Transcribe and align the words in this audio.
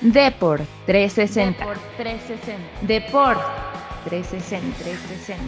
Deport 0.00 0.62
360. 0.86 1.58
Deport 1.58 1.80
360. 1.96 2.86
Deport 2.86 3.40
360. 4.04 4.84
360. 4.84 5.44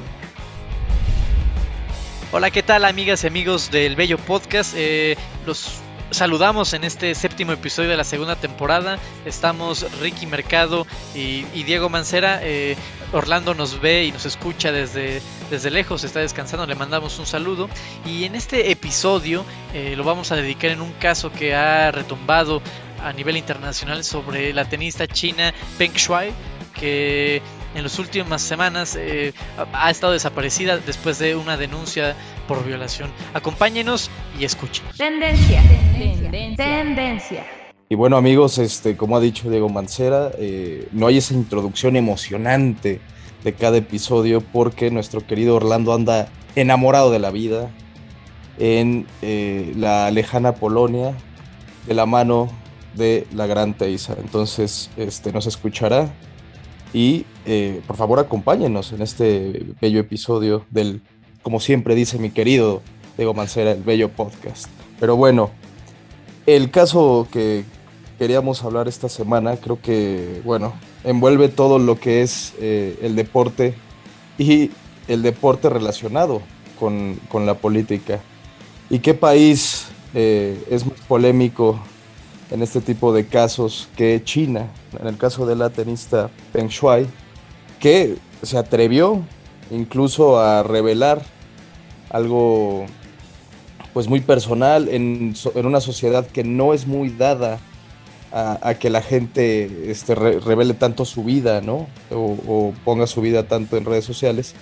Hola, 2.32 2.50
¿qué 2.50 2.62
tal 2.62 2.84
amigas 2.84 3.24
y 3.24 3.26
amigos 3.26 3.70
del 3.70 3.96
Bello 3.96 4.18
Podcast? 4.18 4.74
Eh, 4.76 5.16
los 5.46 5.80
saludamos 6.10 6.72
en 6.72 6.84
este 6.84 7.14
séptimo 7.14 7.52
episodio 7.52 7.90
de 7.90 7.96
la 7.96 8.04
segunda 8.04 8.36
temporada. 8.36 8.98
Estamos 9.24 9.86
Ricky 10.00 10.26
Mercado 10.26 10.86
y, 11.14 11.42
Diego 11.64 11.88
Mancera. 11.88 12.40
Eh, 12.42 12.76
Orlando 13.12 13.54
nos 13.54 13.80
ve 13.80 14.04
y 14.04 14.12
nos 14.12 14.26
escucha 14.26 14.72
desde, 14.72 15.22
desde 15.50 15.70
lejos, 15.70 16.04
está 16.04 16.20
descansando, 16.20 16.66
le 16.66 16.74
mandamos 16.74 17.18
un 17.18 17.26
saludo. 17.26 17.68
Y 18.04 18.24
en 18.24 18.34
este 18.34 18.70
episodio 18.70 19.44
eh, 19.74 19.94
lo 19.96 20.04
vamos 20.04 20.32
a 20.32 20.36
dedicar 20.36 20.70
en 20.70 20.80
un 20.80 20.92
caso 20.92 21.32
que 21.32 21.54
ha 21.54 21.90
retumbado 21.90 22.62
a 23.02 23.12
nivel 23.12 23.36
internacional 23.36 24.04
sobre 24.04 24.52
la 24.52 24.64
tenista 24.64 25.06
china 25.06 25.52
Peng 25.76 25.92
Shuai, 25.92 26.32
que 26.78 27.42
en 27.74 27.82
las 27.82 27.98
últimas 27.98 28.42
semanas 28.42 28.96
eh, 28.96 29.32
ha 29.72 29.90
estado 29.90 30.12
desaparecida 30.12 30.78
después 30.78 31.18
de 31.18 31.36
una 31.36 31.56
denuncia 31.56 32.14
por 32.46 32.64
violación. 32.64 33.10
Acompáñenos 33.34 34.10
y 34.38 34.44
escuchen. 34.44 34.84
Tendencia, 34.96 35.62
tendencia, 35.98 36.56
tendencia. 36.56 37.46
Y 37.90 37.94
bueno 37.94 38.16
amigos, 38.16 38.58
este, 38.58 38.96
como 38.96 39.16
ha 39.16 39.20
dicho 39.20 39.50
Diego 39.50 39.68
Mancera, 39.68 40.30
eh, 40.38 40.88
no 40.92 41.06
hay 41.06 41.18
esa 41.18 41.34
introducción 41.34 41.96
emocionante 41.96 43.00
de 43.44 43.52
cada 43.54 43.78
episodio 43.78 44.40
porque 44.40 44.90
nuestro 44.90 45.26
querido 45.26 45.56
Orlando 45.56 45.94
anda 45.94 46.28
enamorado 46.54 47.10
de 47.10 47.18
la 47.18 47.30
vida 47.30 47.70
en 48.58 49.06
eh, 49.22 49.72
la 49.76 50.10
lejana 50.10 50.54
Polonia 50.56 51.14
de 51.86 51.94
la 51.94 52.04
mano 52.04 52.50
de 52.98 53.26
la 53.32 53.46
gran 53.46 53.72
Teisa. 53.72 54.16
Entonces, 54.20 54.90
este, 54.96 55.32
nos 55.32 55.46
escuchará 55.46 56.12
y 56.92 57.24
eh, 57.46 57.80
por 57.86 57.96
favor 57.96 58.18
acompáñenos 58.18 58.92
en 58.92 59.02
este 59.02 59.66
bello 59.80 60.00
episodio 60.00 60.64
del, 60.70 61.02
como 61.42 61.60
siempre 61.60 61.94
dice 61.94 62.18
mi 62.18 62.30
querido 62.30 62.82
Diego 63.16 63.34
Mancera, 63.34 63.72
el 63.72 63.82
bello 63.82 64.10
podcast. 64.10 64.68
Pero 65.00 65.16
bueno, 65.16 65.50
el 66.46 66.70
caso 66.70 67.26
que 67.30 67.64
queríamos 68.18 68.64
hablar 68.64 68.88
esta 68.88 69.08
semana 69.08 69.56
creo 69.56 69.80
que, 69.80 70.40
bueno, 70.44 70.74
envuelve 71.04 71.48
todo 71.48 71.78
lo 71.78 71.98
que 71.98 72.22
es 72.22 72.54
eh, 72.60 72.98
el 73.02 73.16
deporte 73.16 73.74
y 74.38 74.70
el 75.08 75.22
deporte 75.22 75.68
relacionado 75.68 76.42
con, 76.78 77.18
la 77.46 77.54
política. 77.54 78.20
¿Y 78.88 79.00
qué 79.00 79.14
país 79.14 79.86
eh, 80.14 80.62
es 80.70 80.86
más 80.86 80.98
polémico 81.06 81.80
en 82.50 82.62
este 82.62 82.80
tipo 82.80 83.12
de 83.12 83.26
casos 83.26 83.88
que 83.96 84.22
China, 84.24 84.68
en 84.98 85.06
el 85.06 85.16
caso 85.16 85.46
de 85.46 85.56
la 85.56 85.70
tenista 85.70 86.30
Peng 86.52 86.68
Shuai, 86.68 87.06
que 87.78 88.16
se 88.42 88.58
atrevió 88.58 89.22
incluso 89.70 90.38
a 90.38 90.62
revelar 90.62 91.22
algo 92.10 92.86
pues 93.92 94.08
muy 94.08 94.20
personal 94.20 94.88
en, 94.88 95.34
una 95.54 95.80
sociedad 95.80 96.26
que 96.26 96.44
no 96.44 96.72
es 96.72 96.86
muy 96.86 97.10
dada 97.10 97.58
a, 98.30 98.74
que 98.74 98.90
la 98.90 99.00
gente 99.00 99.90
este, 99.90 100.14
revele 100.14 100.74
tanto 100.74 101.04
su 101.06 101.24
vida, 101.24 101.62
¿no? 101.62 101.86
O, 102.10 102.72
ponga 102.84 103.06
su 103.06 103.22
vida 103.22 103.44
tanto 103.44 103.76
en 103.76 103.84
redes 103.84 104.04
sociales. 104.04 104.54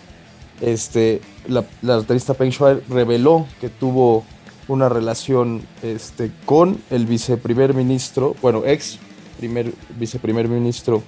Este, 0.60 1.20
la, 1.48 1.64
la 1.82 2.00
tenista 2.02 2.34
Peng 2.34 2.50
Shuai 2.50 2.80
reveló 2.88 3.46
que 3.60 3.68
tuvo 3.68 4.24
una 4.68 4.88
relación 4.88 5.62
este, 5.82 6.30
con 6.44 6.80
el 6.90 7.06
viceprimer 7.06 7.74
ministro, 7.74 8.34
bueno, 8.42 8.64
ex 8.64 8.98
primer 9.38 9.72
viceprimer 9.98 10.48
ministro 10.48 11.02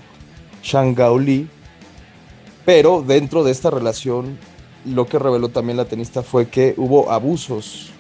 Shang 0.63 0.95
Gaoli, 0.95 1.49
pero 2.65 3.03
dentro 3.03 3.43
de 3.45 3.53
esta 3.53 3.71
relación 3.71 4.39
lo 4.85 5.07
que 5.07 5.19
reveló 5.19 5.49
también 5.49 5.77
la 5.77 5.87
tenista 5.87 6.23
fue 6.23 6.49
que 6.49 6.75
hubo 6.77 7.11
abusos 7.11 7.91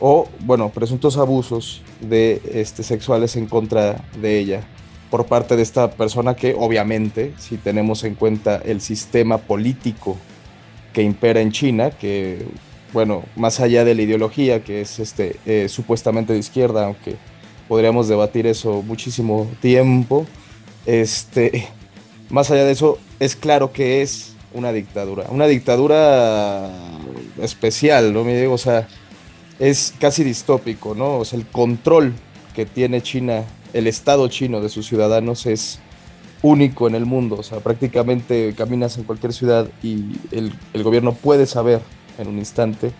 o, 0.00 0.28
bueno, 0.40 0.70
presuntos 0.70 1.16
abusos 1.16 1.82
de 2.00 2.42
este, 2.52 2.82
sexuales 2.82 3.36
en 3.36 3.46
contra 3.46 4.04
de 4.20 4.38
ella 4.38 4.64
por 5.10 5.26
parte 5.26 5.56
de 5.56 5.62
esta 5.62 5.92
persona 5.92 6.34
que 6.34 6.54
obviamente, 6.58 7.34
si 7.38 7.56
tenemos 7.56 8.04
en 8.04 8.14
cuenta 8.14 8.56
el 8.56 8.80
sistema 8.80 9.38
político 9.38 10.16
que 10.92 11.02
impera 11.02 11.40
en 11.40 11.52
China, 11.52 11.90
que 11.90 12.44
bueno, 12.94 13.24
más 13.34 13.58
allá 13.58 13.84
de 13.84 13.94
la 13.96 14.02
ideología 14.02 14.62
que 14.62 14.80
es 14.80 15.00
este, 15.00 15.36
eh, 15.44 15.68
supuestamente 15.68 16.32
de 16.32 16.38
izquierda, 16.38 16.86
aunque 16.86 17.16
podríamos 17.68 18.06
debatir 18.06 18.46
eso 18.46 18.82
muchísimo 18.82 19.50
tiempo, 19.60 20.26
este, 20.86 21.66
más 22.30 22.52
allá 22.52 22.64
de 22.64 22.70
eso, 22.70 22.98
es 23.18 23.34
claro 23.34 23.72
que 23.72 24.00
es 24.00 24.36
una 24.52 24.72
dictadura, 24.72 25.24
una 25.30 25.48
dictadura 25.48 26.70
especial, 27.42 28.12
¿no? 28.12 28.22
Me 28.22 28.40
digo, 28.40 28.54
o 28.54 28.58
sea, 28.58 28.86
es 29.58 29.92
casi 29.98 30.22
distópico, 30.22 30.94
¿no? 30.94 31.18
O 31.18 31.24
sea, 31.24 31.40
el 31.40 31.46
control 31.46 32.14
que 32.54 32.64
tiene 32.64 33.02
China, 33.02 33.42
el 33.72 33.88
Estado 33.88 34.28
chino 34.28 34.60
de 34.60 34.68
sus 34.68 34.86
ciudadanos 34.86 35.46
es 35.46 35.80
único 36.42 36.86
en 36.86 36.94
el 36.94 37.06
mundo, 37.06 37.38
o 37.40 37.42
sea, 37.42 37.58
prácticamente 37.58 38.54
caminas 38.56 38.96
en 38.98 39.02
cualquier 39.04 39.32
ciudad 39.32 39.66
y 39.82 40.04
el, 40.30 40.52
el 40.74 40.82
gobierno 40.84 41.12
puede 41.12 41.46
saber 41.46 41.80
en 42.18 42.28
un 42.28 42.38
instante 42.38 42.92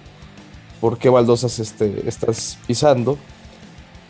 por 0.81 0.99
qué 0.99 1.09
baldosas 1.09 1.59
este, 1.61 2.07
estás 2.07 2.59
pisando 2.67 3.17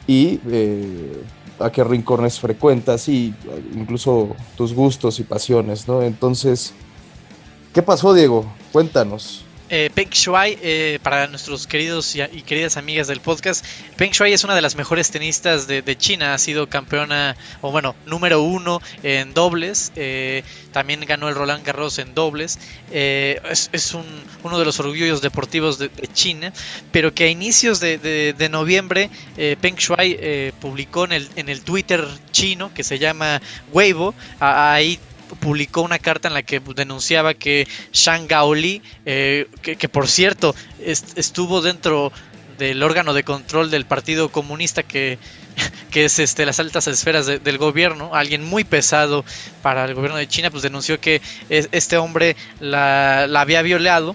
y 0.06 0.40
eh, 0.48 1.22
a 1.60 1.70
qué 1.70 1.84
rincones 1.84 2.40
frecuentas 2.40 3.08
y 3.08 3.34
incluso 3.74 4.34
tus 4.56 4.74
gustos 4.74 5.20
y 5.20 5.22
pasiones, 5.22 5.86
¿no? 5.86 6.02
Entonces, 6.02 6.74
¿qué 7.72 7.82
pasó, 7.82 8.12
Diego? 8.12 8.44
Cuéntanos. 8.72 9.44
Eh, 9.70 9.90
Peng 9.94 10.10
Shuai, 10.10 10.58
eh, 10.60 10.98
para 11.02 11.26
nuestros 11.26 11.66
queridos 11.66 12.14
y, 12.16 12.42
queridas 12.42 12.76
amigas 12.76 13.06
del 13.08 13.20
podcast, 13.20 13.64
Peng 13.96 14.10
Shuai 14.10 14.34
es 14.34 14.44
una 14.44 14.54
de 14.54 14.60
las 14.60 14.76
mejores 14.76 15.10
tenistas 15.10 15.66
de, 15.66 15.96
China, 15.96 16.34
ha 16.34 16.38
sido 16.38 16.68
campeona, 16.68 17.34
o 17.62 17.70
bueno, 17.70 17.96
número 18.04 18.42
uno 18.42 18.82
en 19.02 19.32
dobles, 19.32 19.90
eh, 19.96 20.42
también 20.72 21.00
ganó 21.00 21.30
el 21.30 21.34
Roland 21.34 21.64
Garros 21.64 21.98
en 21.98 22.14
dobles, 22.14 22.58
es, 22.92 23.70
uno 24.42 24.58
de 24.58 24.64
los 24.66 24.78
orgullos 24.80 25.22
deportivos 25.22 25.78
de, 25.78 25.90
China, 26.12 26.52
pero 26.92 27.14
que 27.14 27.24
a 27.24 27.28
inicios 27.28 27.80
de, 27.80 28.48
noviembre 28.50 29.08
Peng 29.60 29.76
Shuai 29.76 30.52
publicó 30.60 31.04
en 31.06 31.12
el, 31.12 31.28
en 31.36 31.48
el 31.48 31.62
Twitter 31.62 32.06
chino, 32.32 32.72
que 32.74 32.84
se 32.84 32.98
llama 32.98 33.40
Weibo, 33.72 34.14
ahí 34.40 34.98
publicó 35.40 35.82
una 35.82 35.98
carta 35.98 36.28
en 36.28 36.34
la 36.34 36.42
que 36.42 36.60
denunciaba 36.60 37.34
que 37.34 37.66
Shang 37.92 38.26
Gaoli, 38.26 38.82
eh, 39.06 39.48
que, 39.62 39.88
por 39.88 40.08
cierto 40.08 40.54
estuvo 40.80 41.60
dentro 41.60 42.12
del 42.58 42.82
órgano 42.82 43.14
de 43.14 43.24
control 43.24 43.70
del 43.70 43.84
Partido 43.84 44.28
Comunista 44.30 44.82
que, 44.82 45.18
que 45.90 46.04
es 46.04 46.18
este, 46.18 46.46
las 46.46 46.60
altas 46.60 46.86
esferas 46.86 47.26
del 47.26 47.58
gobierno, 47.58 48.14
alguien 48.14 48.44
muy 48.44 48.64
pesado 48.64 49.24
para 49.62 49.84
el 49.84 49.94
gobierno 49.94 50.18
de 50.18 50.28
China, 50.28 50.50
pues 50.50 50.62
denunció 50.62 51.00
que 51.00 51.20
este 51.48 51.96
hombre 51.96 52.36
la, 52.60 53.24
había 53.24 53.62
violado 53.62 54.14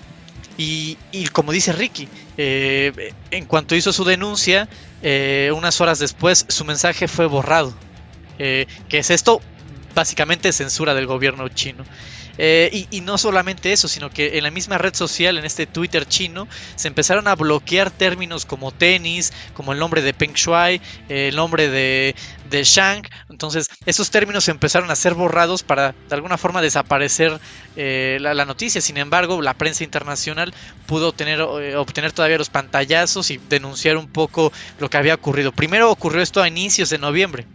y, 0.58 0.98
como 1.32 1.54
dice 1.54 1.72
Ricky, 1.72 2.10
eh, 2.38 3.14
en 3.32 3.46
cuanto 3.46 3.76
hizo 3.76 3.94
su 3.94 4.04
denuncia, 4.04 4.68
eh, 5.02 5.52
unas 5.56 5.80
horas 5.80 6.00
después 6.00 6.46
su 6.50 6.66
mensaje 6.66 7.08
fue 7.08 7.26
borrado. 7.28 7.74
¿Qué 8.38 8.68
es 8.90 9.10
esto? 9.10 9.42
Básicamente 9.94 10.52
censura 10.52 10.94
del 10.94 11.06
gobierno 11.08 11.48
chino. 11.50 11.84
Eh, 12.42 12.88
y, 12.90 13.02
no 13.02 13.18
solamente 13.18 13.74
eso, 13.74 13.90
sino 13.90 14.10
que 14.10 14.38
en 14.38 14.44
la 14.44 14.50
misma 14.50 14.78
red 14.78 14.96
social, 14.96 15.38
en 15.38 15.44
este 15.44 15.68
Twitter 15.68 16.08
chino, 16.08 16.48
se 16.76 16.88
empezaron 16.88 17.28
a 17.28 17.36
bloquear 17.36 17.92
términos 17.92 18.46
como 18.46 18.72
tenis, 18.72 19.34
como 19.54 19.74
el 19.74 19.80
nombre 19.80 20.02
de 20.02 20.14
Peng 20.14 20.34
Shuai, 20.34 20.80
el 21.10 21.36
nombre 21.36 21.70
de, 21.70 22.16
de 22.50 22.64
Shang. 22.64 23.06
Entonces, 23.30 23.70
esos 23.86 24.10
términos 24.10 24.48
empezaron 24.48 24.90
a 24.90 24.96
ser 24.96 25.16
borrados 25.16 25.64
para 25.64 25.94
de 26.08 26.16
alguna 26.16 26.38
forma 26.38 26.62
desaparecer 26.62 27.40
eh, 27.76 28.18
la, 28.22 28.46
noticia. 28.46 28.80
Sin 28.80 28.96
embargo, 28.96 29.42
la 29.42 29.54
prensa 29.54 29.84
internacional 29.84 30.54
pudo 30.86 31.10
obtener, 31.10 31.40
eh, 31.40 31.76
obtener 31.76 32.14
todavía 32.14 32.38
los 32.38 32.50
pantallazos 32.50 33.32
y 33.32 33.38
denunciar 33.50 33.98
un 33.98 34.08
poco 34.08 34.54
lo 34.80 34.90
que 34.90 34.98
había 34.98 35.16
ocurrido. 35.16 35.52
Primero 35.52 35.92
ocurrió 35.92 36.22
esto 36.22 36.42
a 36.42 36.48
inicios 36.48 36.90
de 36.90 37.00
noviembre. 37.00 37.46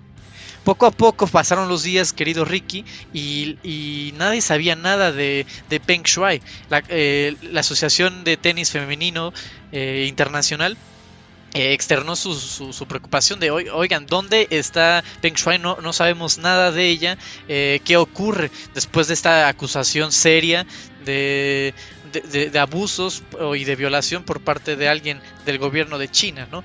Poco 0.65 0.87
a 0.87 0.91
poco 0.91 1.27
pasaron 1.27 1.69
los 1.69 1.83
días, 1.83 2.15
querido 2.15 2.47
Ricky, 2.47 2.87
y, 3.13 4.15
nadie 4.17 4.41
sabía 4.41 4.75
nada 4.75 5.13
de, 5.13 5.47
Peng 5.85 6.05
Shuai. 6.05 6.41
Eh, 6.89 7.37
la, 7.43 7.61
Asociación 7.61 8.25
de 8.25 8.39
Tenis 8.39 8.71
Femenino 8.71 9.33
eh, 9.73 10.07
Internacional 10.09 10.77
eh, 11.53 11.75
externó 11.75 12.17
su, 12.17 12.87
preocupación 12.89 13.41
de, 13.41 13.51
oigan, 13.51 14.07
¿dónde 14.07 14.49
está 14.51 15.05
Peng 15.21 15.35
Shuai? 15.35 15.59
No, 15.59 15.93
sabemos 15.93 16.39
nada 16.39 16.73
de 16.73 16.89
ella. 16.89 17.19
¿Qué 17.47 17.97
ocurre 17.99 18.51
después 18.75 19.09
de 19.09 19.15
esta 19.15 19.49
acusación 19.49 20.13
seria 20.13 20.67
de, 21.05 21.75
de, 22.33 22.59
abusos 22.59 23.23
y 23.55 23.65
de 23.65 23.77
violación 23.77 24.23
por 24.23 24.41
parte 24.41 24.77
de 24.77 24.89
alguien 24.89 25.21
del 25.45 25.59
gobierno 25.59 25.99
de 25.99 26.11
China? 26.11 26.49
¿no? 26.51 26.65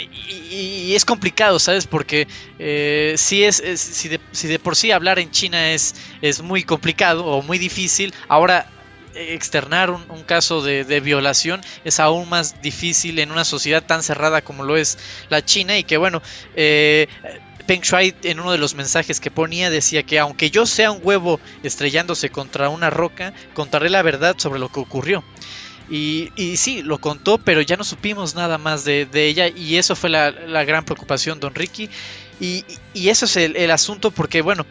Y, 0.00 0.94
es 0.94 1.04
complicado, 1.04 1.58
¿sabes? 1.58 1.86
Porque 1.86 2.26
eh, 2.58 3.14
si, 3.16 3.44
es, 3.44 3.62
si, 3.76 4.08
de, 4.08 4.20
si, 4.32 4.48
de, 4.48 4.58
por 4.58 4.76
sí 4.76 4.90
hablar 4.90 5.18
en 5.18 5.30
China 5.30 5.72
es, 5.72 5.94
es 6.22 6.42
muy 6.42 6.62
complicado 6.62 7.24
o 7.26 7.42
muy 7.42 7.58
difícil, 7.58 8.14
ahora 8.28 8.66
externar 9.14 9.90
un, 9.90 10.22
caso 10.24 10.62
de, 10.62 11.00
violación 11.00 11.60
es 11.84 12.00
aún 12.00 12.28
más 12.28 12.62
difícil 12.62 13.18
en 13.18 13.32
una 13.32 13.44
sociedad 13.44 13.82
tan 13.82 14.02
cerrada 14.02 14.42
como 14.42 14.64
lo 14.64 14.76
es 14.76 14.98
la 15.28 15.44
China 15.44 15.76
y 15.76 15.84
que 15.84 15.96
bueno, 15.96 16.22
eh, 16.54 17.08
Peng 17.66 17.80
Shuai 17.82 18.14
en 18.22 18.40
uno 18.40 18.52
de 18.52 18.58
los 18.58 18.74
mensajes 18.74 19.20
que 19.20 19.30
ponía 19.30 19.70
decía 19.70 20.02
que 20.02 20.18
aunque 20.18 20.50
yo 20.50 20.66
sea 20.66 20.90
un 20.90 21.00
huevo 21.02 21.40
estrellándose 21.62 22.30
contra 22.30 22.68
una 22.68 22.90
roca, 22.90 23.32
contaré 23.54 23.90
la 23.90 24.02
verdad 24.02 24.36
sobre 24.38 24.60
lo 24.60 24.70
que 24.70 24.80
ocurrió. 24.80 25.24
Y, 25.90 26.30
y 26.36 26.56
sí, 26.56 26.82
lo 26.82 26.98
contó, 26.98 27.38
pero 27.38 27.60
ya 27.60 27.76
no 27.76 27.82
supimos 27.82 28.36
nada 28.36 28.58
más 28.58 28.84
de, 28.84 29.08
ella 29.12 29.48
y 29.48 29.76
eso 29.76 29.96
fue 29.96 30.08
la, 30.08 30.30
gran 30.64 30.84
preocupación, 30.84 31.40
don 31.40 31.54
Ricky. 31.54 31.90
Y, 32.40 32.64
y 32.94 33.08
eso 33.08 33.24
es 33.26 33.36
el, 33.36 33.70
asunto 33.72 34.12
porque, 34.12 34.40
bueno, 34.40 34.64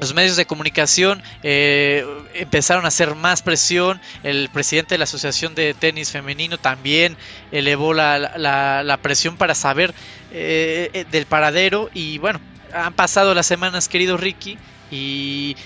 los 0.00 0.14
medios 0.14 0.36
de 0.36 0.46
comunicación 0.46 1.22
eh, 1.42 2.04
empezaron 2.34 2.86
a 2.86 2.88
hacer 2.88 3.14
más 3.14 3.42
presión. 3.42 4.00
El 4.22 4.48
presidente 4.48 4.94
de 4.94 4.98
la 4.98 5.04
Asociación 5.04 5.54
de 5.54 5.74
Tenis 5.74 6.10
Femenino 6.10 6.56
también 6.58 7.16
elevó 7.52 7.92
la, 7.92 8.98
presión 9.02 9.36
para 9.36 9.54
saber 9.54 9.94
eh, 10.32 10.90
eh, 10.94 11.04
del 11.12 11.26
paradero. 11.26 11.90
Y 11.92 12.16
bueno, 12.18 12.40
han 12.72 12.94
pasado 12.94 13.34
las 13.34 13.46
semanas, 13.46 13.88
querido 13.88 14.16
Ricky, 14.16 14.58
y 14.90 15.56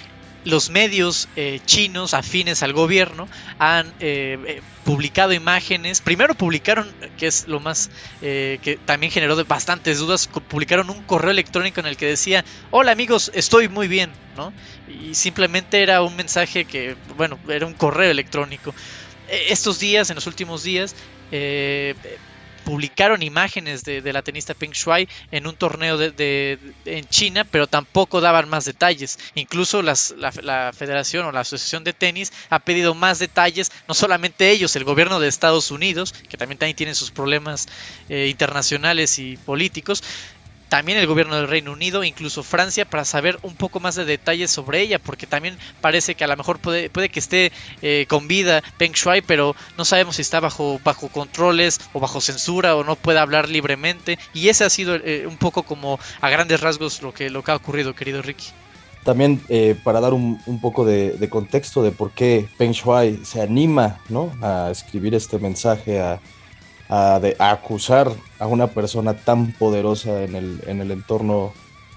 los 0.47 0.71
medios 0.71 1.29
eh, 1.35 1.61
chinos 1.67 2.15
afines 2.15 2.63
al 2.63 2.73
gobierno 2.73 3.29
han 3.59 3.89
eh, 3.99 4.39
eh, 4.47 4.63
publicado 4.85 5.33
imágenes. 5.33 6.01
Primero 6.01 6.37
publicaron, 6.37 6.89
que 7.19 7.27
es 7.27 7.49
lo 7.49 7.59
más 7.59 7.91
que 8.21 8.79
también 8.85 9.11
generó 9.11 9.45
bastantes 9.45 9.99
dudas, 9.99 10.29
publicaron 10.29 10.89
un 10.89 11.03
correo 11.03 11.33
electrónico 11.33 11.81
en 11.81 11.87
el 11.87 11.97
que 11.97 12.07
decía, 12.07 12.45
hola 12.71 12.93
amigos, 12.93 13.33
estoy 13.35 13.69
muy 13.69 13.89
bien, 13.89 14.11
¿no? 14.37 14.53
Y 14.89 15.15
simplemente 15.17 15.83
era 15.83 16.03
un 16.03 16.15
mensaje 16.15 16.65
que, 16.65 16.97
bueno, 17.17 17.39
era 17.49 17.67
un 17.67 17.75
correo 17.75 18.11
electrónico. 18.13 18.73
E, 19.29 19.53
estos 19.53 19.81
días, 19.81 20.11
en 20.11 20.15
los 20.15 20.29
últimos 20.29 20.63
días, 20.63 20.95
publicaron 22.67 23.23
imágenes 23.23 23.85
de, 23.85 24.13
la 24.13 24.23
tenista 24.23 24.53
Peng 24.53 24.73
Shuai 24.73 25.09
en 25.31 25.47
un 25.47 25.55
torneo 25.55 25.97
de, 25.97 26.59
en 26.85 27.09
China, 27.09 27.45
pero 27.45 27.69
tampoco 27.69 28.21
daban 28.21 28.49
más 28.49 28.65
detalles. 28.65 29.21
Incluso 29.37 29.83
la, 29.83 29.95
federación 30.73 31.27
o 31.27 31.33
la 31.33 31.41
asociación 31.41 31.85
de 31.85 31.93
tenis 31.93 32.33
ha 32.51 32.59
pedido 32.59 32.93
más 32.93 33.21
detalles, 33.21 33.71
no 33.87 33.95
solamente 33.95 34.51
ellos, 34.51 34.75
el 34.75 34.83
gobierno 34.83 35.21
de 35.21 35.29
Estados 35.29 35.71
Unidos, 35.71 36.13
que 36.29 36.37
también, 36.37 36.59
también 36.59 36.77
tiene 36.77 36.97
sus 36.97 37.13
problemas 37.13 37.69
eh, 38.09 38.27
internacionales 38.29 39.21
y 39.21 39.37
políticos, 39.37 40.03
también 40.69 40.99
el 40.99 41.07
gobierno 41.07 41.37
del 41.37 41.49
Reino 41.49 41.73
Unido, 41.73 42.05
incluso 42.05 42.43
Francia, 42.43 42.85
para 42.85 43.05
saber 43.05 43.39
un 43.43 43.55
poco 43.55 43.81
más 43.81 43.95
de 43.95 44.05
detalles 44.05 44.51
sobre 44.51 44.81
ella, 44.81 44.99
porque 44.99 45.27
también 45.27 45.57
parece 45.81 46.15
que 46.15 46.25
a 46.25 46.27
lo 46.27 46.37
mejor 46.37 46.59
puede, 46.59 46.91
puede 46.91 47.09
que 47.09 47.21
esté 47.21 47.53
eh, 47.83 48.07
con 48.09 48.29
vida 48.29 48.63
Peng 48.77 48.93
Shuai, 48.93 49.23
pero 49.23 49.55
no 49.79 49.85
sabemos 49.85 50.17
si 50.17 50.23
está 50.23 50.41
bajo, 50.41 50.81
bajo 50.83 51.09
controles 51.09 51.81
o 51.93 52.01
bajo 52.01 52.21
censura 52.21 52.77
o 52.77 52.85
no 52.85 52.97
puede 52.97 53.19
hablar 53.19 53.49
libremente. 53.49 54.19
Y 54.35 54.49
ese 54.49 54.65
ha 54.65 54.71
sido 54.71 54.97
eh, 54.97 55.27
un 55.27 55.37
poco 55.37 55.63
como 55.63 56.01
a 56.21 56.31
grandes 56.31 56.61
rasgos 56.61 57.03
lo 57.03 57.15
que, 57.15 57.31
lo 57.31 57.43
que 57.43 57.53
ha 57.53 57.57
ocurrido, 57.57 57.95
querido 57.95 58.23
Ricky. 58.23 58.49
También 59.05 59.41
eh, 59.49 59.77
para 59.85 60.01
dar 60.01 60.15
un, 60.15 60.41
un 60.47 60.61
poco 60.61 60.85
de, 60.85 61.29
contexto 61.31 61.81
de 61.85 61.93
por 61.93 62.11
qué 62.11 62.49
Peng 62.59 62.73
Shuai 62.73 63.25
se 63.25 63.41
anima 63.41 64.01
¿no? 64.09 64.33
a 64.43 64.71
escribir 64.73 65.15
este 65.15 65.39
mensaje 65.39 66.01
a, 66.01 66.19
a, 66.89 67.19
de, 67.21 67.37
acusar 67.39 68.11
a 68.39 68.47
una 68.47 68.69
persona 68.69 69.15
tan 69.15 69.53
poderosa 69.53 70.23
en 70.23 70.35
el, 70.35 70.61
en 70.67 70.81
el 70.81 70.91
entorno 70.91 71.53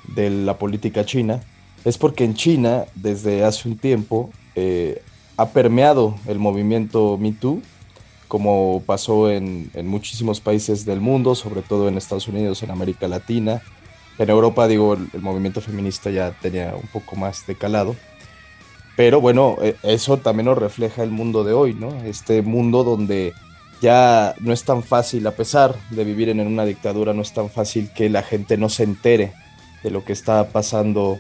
de 0.08 0.30
la 0.30 0.58
política 0.58 1.06
china, 1.06 1.42
es 1.86 1.98
porque 1.98 2.24
en 2.24 2.34
China, 2.34 2.86
desde 2.96 3.44
hace 3.44 3.68
un 3.70 3.78
tiempo, 3.78 4.30
eh, 4.56 5.02
ha 5.38 5.50
permeado 5.50 6.16
el 6.28 6.40
movimiento 6.40 7.18
MeToo, 7.18 7.62
como 8.28 8.84
pasó 8.86 9.32
en, 9.32 9.72
en, 9.74 9.88
muchísimos 9.88 10.40
países 10.42 10.86
del 10.86 11.00
mundo, 11.00 11.34
sobre 11.36 11.62
todo 11.62 11.88
en 11.88 11.98
Estados 11.98 12.28
Unidos, 12.28 12.62
en 12.62 12.72
América 12.72 13.08
Latina. 13.08 13.62
En 14.18 14.30
Europa, 14.30 14.68
digo, 14.68 14.94
el, 14.94 15.10
el 15.14 15.22
movimiento 15.22 15.62
feminista 15.62 16.12
ya 16.12 16.32
tenía 16.42 16.76
un 16.76 16.88
poco 16.90 17.16
más 17.16 17.48
de 17.48 17.56
calado. 17.56 17.96
Pero 18.98 19.22
bueno, 19.22 19.56
eh, 19.62 19.78
eso 19.82 20.18
también 20.18 20.48
nos 20.48 20.58
refleja 20.58 21.04
el 21.04 21.10
mundo 21.10 21.46
de 21.46 21.54
hoy, 21.54 21.74
¿no? 21.74 22.04
Este 22.04 22.42
mundo 22.42 22.84
donde 22.84 23.34
ya 23.82 24.36
no 24.40 24.54
es 24.54 24.64
tan 24.64 24.84
fácil, 24.84 25.26
a 25.28 25.32
pesar 25.32 25.76
de 25.90 26.04
vivir 26.04 26.30
en 26.30 26.40
una 26.40 26.66
dictadura, 26.66 27.14
no 27.14 27.22
es 27.22 27.34
tan 27.34 27.50
fácil 27.50 27.90
que 27.94 28.10
la 28.10 28.24
gente 28.24 28.58
no 28.58 28.70
se 28.70 28.84
entere 28.84 29.34
de 29.84 29.92
lo 29.92 30.04
que 30.04 30.14
está 30.14 30.50
pasando 30.50 31.20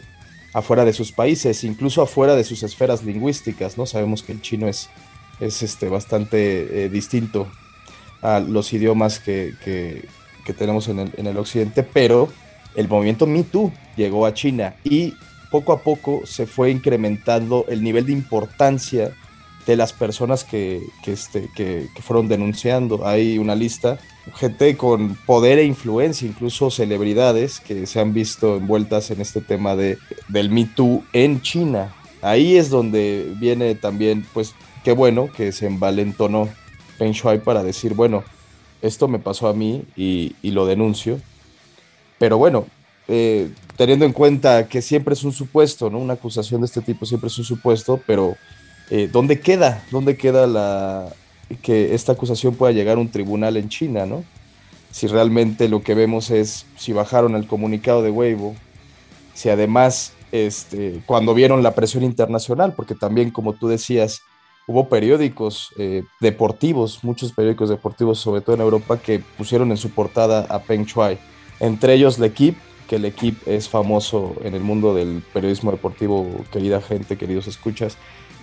afuera 0.53 0.83
de 0.83 0.93
sus 0.93 1.11
países, 1.11 1.63
incluso 1.63 2.01
afuera 2.01 2.35
de 2.35 2.43
sus 2.43 2.63
esferas 2.63 3.03
lingüísticas, 3.03 3.77
¿no? 3.77 3.85
Sabemos 3.85 4.23
que 4.23 4.33
el 4.33 4.41
chino 4.41 4.67
es, 4.67 4.89
es 5.39 5.61
este, 5.63 5.87
bastante 5.87 6.85
eh, 6.85 6.89
distinto 6.89 7.47
a 8.21 8.39
los 8.39 8.73
idiomas 8.73 9.19
que, 9.19 9.53
tenemos 10.57 10.87
en 10.87 10.97
el, 10.99 11.11
en 11.15 11.27
el, 11.27 11.37
occidente, 11.37 11.83
pero 11.83 12.27
el 12.75 12.87
movimiento 12.87 13.27
Me 13.27 13.43
Too 13.43 13.71
llegó 13.95 14.25
a 14.25 14.33
China 14.33 14.75
y 14.83 15.13
poco 15.51 15.73
a 15.73 15.83
poco 15.83 16.23
se 16.25 16.47
fue 16.47 16.71
incrementando 16.71 17.65
el 17.69 17.83
nivel 17.83 18.07
de 18.07 18.13
importancia 18.13 19.11
de 19.65 19.75
las 19.75 19.93
personas 19.93 20.43
que, 20.43 20.81
este, 21.05 21.49
que, 21.55 21.89
fueron 22.01 22.27
denunciando. 22.27 23.05
Hay 23.05 23.37
una 23.37 23.55
lista, 23.55 23.99
gente 24.35 24.77
con 24.77 25.15
poder 25.25 25.59
e 25.59 25.65
influencia, 25.65 26.27
incluso 26.27 26.71
celebridades 26.71 27.59
que 27.59 27.85
se 27.85 27.99
han 27.99 28.13
visto 28.13 28.57
envueltas 28.57 29.11
en 29.11 29.21
este 29.21 29.41
tema 29.41 29.75
de, 29.75 29.97
del 30.27 30.49
Me 30.49 30.65
Too 30.65 31.03
en 31.13 31.41
China. 31.41 31.93
Ahí 32.21 32.57
es 32.57 32.69
donde 32.69 33.33
viene 33.37 33.75
también, 33.75 34.25
pues, 34.33 34.55
qué 34.83 34.91
bueno 34.91 35.29
que 35.31 35.51
se 35.51 35.67
envalentonó 35.67 36.49
Peng 36.97 37.13
Shuai 37.13 37.41
para 37.43 37.63
decir, 37.63 37.93
bueno, 37.93 38.23
esto 38.81 39.07
me 39.07 39.19
pasó 39.19 39.47
a 39.47 39.53
mí 39.53 39.83
y, 39.95 40.33
lo 40.43 40.65
denuncio. 40.65 41.19
Pero 42.17 42.37
bueno, 42.37 42.65
eh, 43.07 43.49
teniendo 43.77 44.05
en 44.05 44.13
cuenta 44.13 44.67
que 44.67 44.81
siempre 44.81 45.13
es 45.13 45.23
un 45.23 45.31
supuesto, 45.31 45.89
¿no? 45.89 45.99
Una 45.99 46.13
acusación 46.13 46.61
de 46.61 46.65
este 46.65 46.81
tipo 46.81 47.05
siempre 47.05 47.27
es 47.27 47.37
un 47.37 47.45
supuesto, 47.45 48.01
pero 48.05 48.35
eh, 48.89 49.09
¿dónde 49.11 49.39
queda? 49.39 49.83
¿Dónde 49.91 50.17
queda 50.17 50.47
la 50.47 51.09
que 51.61 51.95
esta 51.95 52.11
acusación 52.11 52.55
pueda 52.55 52.71
llegar 52.71 52.97
a 52.97 53.01
un 53.01 53.09
tribunal 53.09 53.57
en 53.57 53.69
China, 53.69 54.05
¿no? 54.05 54.23
Si 54.91 55.07
realmente 55.07 55.67
lo 55.67 55.81
que 55.81 55.95
vemos 55.95 56.29
es 56.31 56.65
si 56.77 56.93
bajaron 56.93 57.35
el 57.35 57.47
comunicado 57.47 58.01
de 58.01 58.11
Weibo, 58.11 58.55
si 59.33 59.49
además 59.49 60.13
este, 60.31 61.01
cuando 61.05 61.33
vieron 61.33 61.63
la 61.63 61.75
presión 61.75 62.03
internacional, 62.03 62.73
porque 62.75 62.95
también 62.95 63.31
como 63.31 63.53
tú 63.53 63.67
decías, 63.67 64.21
hubo 64.67 64.89
periódicos 64.89 65.69
eh, 65.77 66.03
deportivos, 66.19 67.03
muchos 67.03 67.31
periódicos 67.31 67.69
deportivos, 67.69 68.19
sobre 68.19 68.41
todo 68.41 68.55
en 68.55 68.61
Europa, 68.61 68.99
que 68.99 69.19
pusieron 69.19 69.71
en 69.71 69.77
su 69.77 69.89
portada 69.89 70.45
a 70.49 70.59
Peng 70.59 70.85
Shuai, 70.85 71.17
entre 71.59 71.93
ellos 71.93 72.19
L'Equipe, 72.19 72.59
que 72.87 72.99
L'Equipe 72.99 73.55
es 73.55 73.69
famoso 73.69 74.35
en 74.43 74.55
el 74.55 74.61
mundo 74.61 74.93
del 74.93 75.23
periodismo 75.33 75.71
deportivo, 75.71 76.27
querida 76.51 76.81
gente, 76.81 77.17
queridos 77.17 77.47
escuchas, 77.47 77.97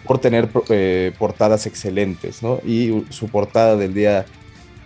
por 0.06 0.18
tener 0.18 0.48
eh, 0.70 1.12
portadas 1.18 1.66
excelentes, 1.66 2.42
¿no? 2.42 2.60
Y 2.64 3.04
su 3.10 3.28
portada 3.28 3.76
del 3.76 3.94
día 3.94 4.26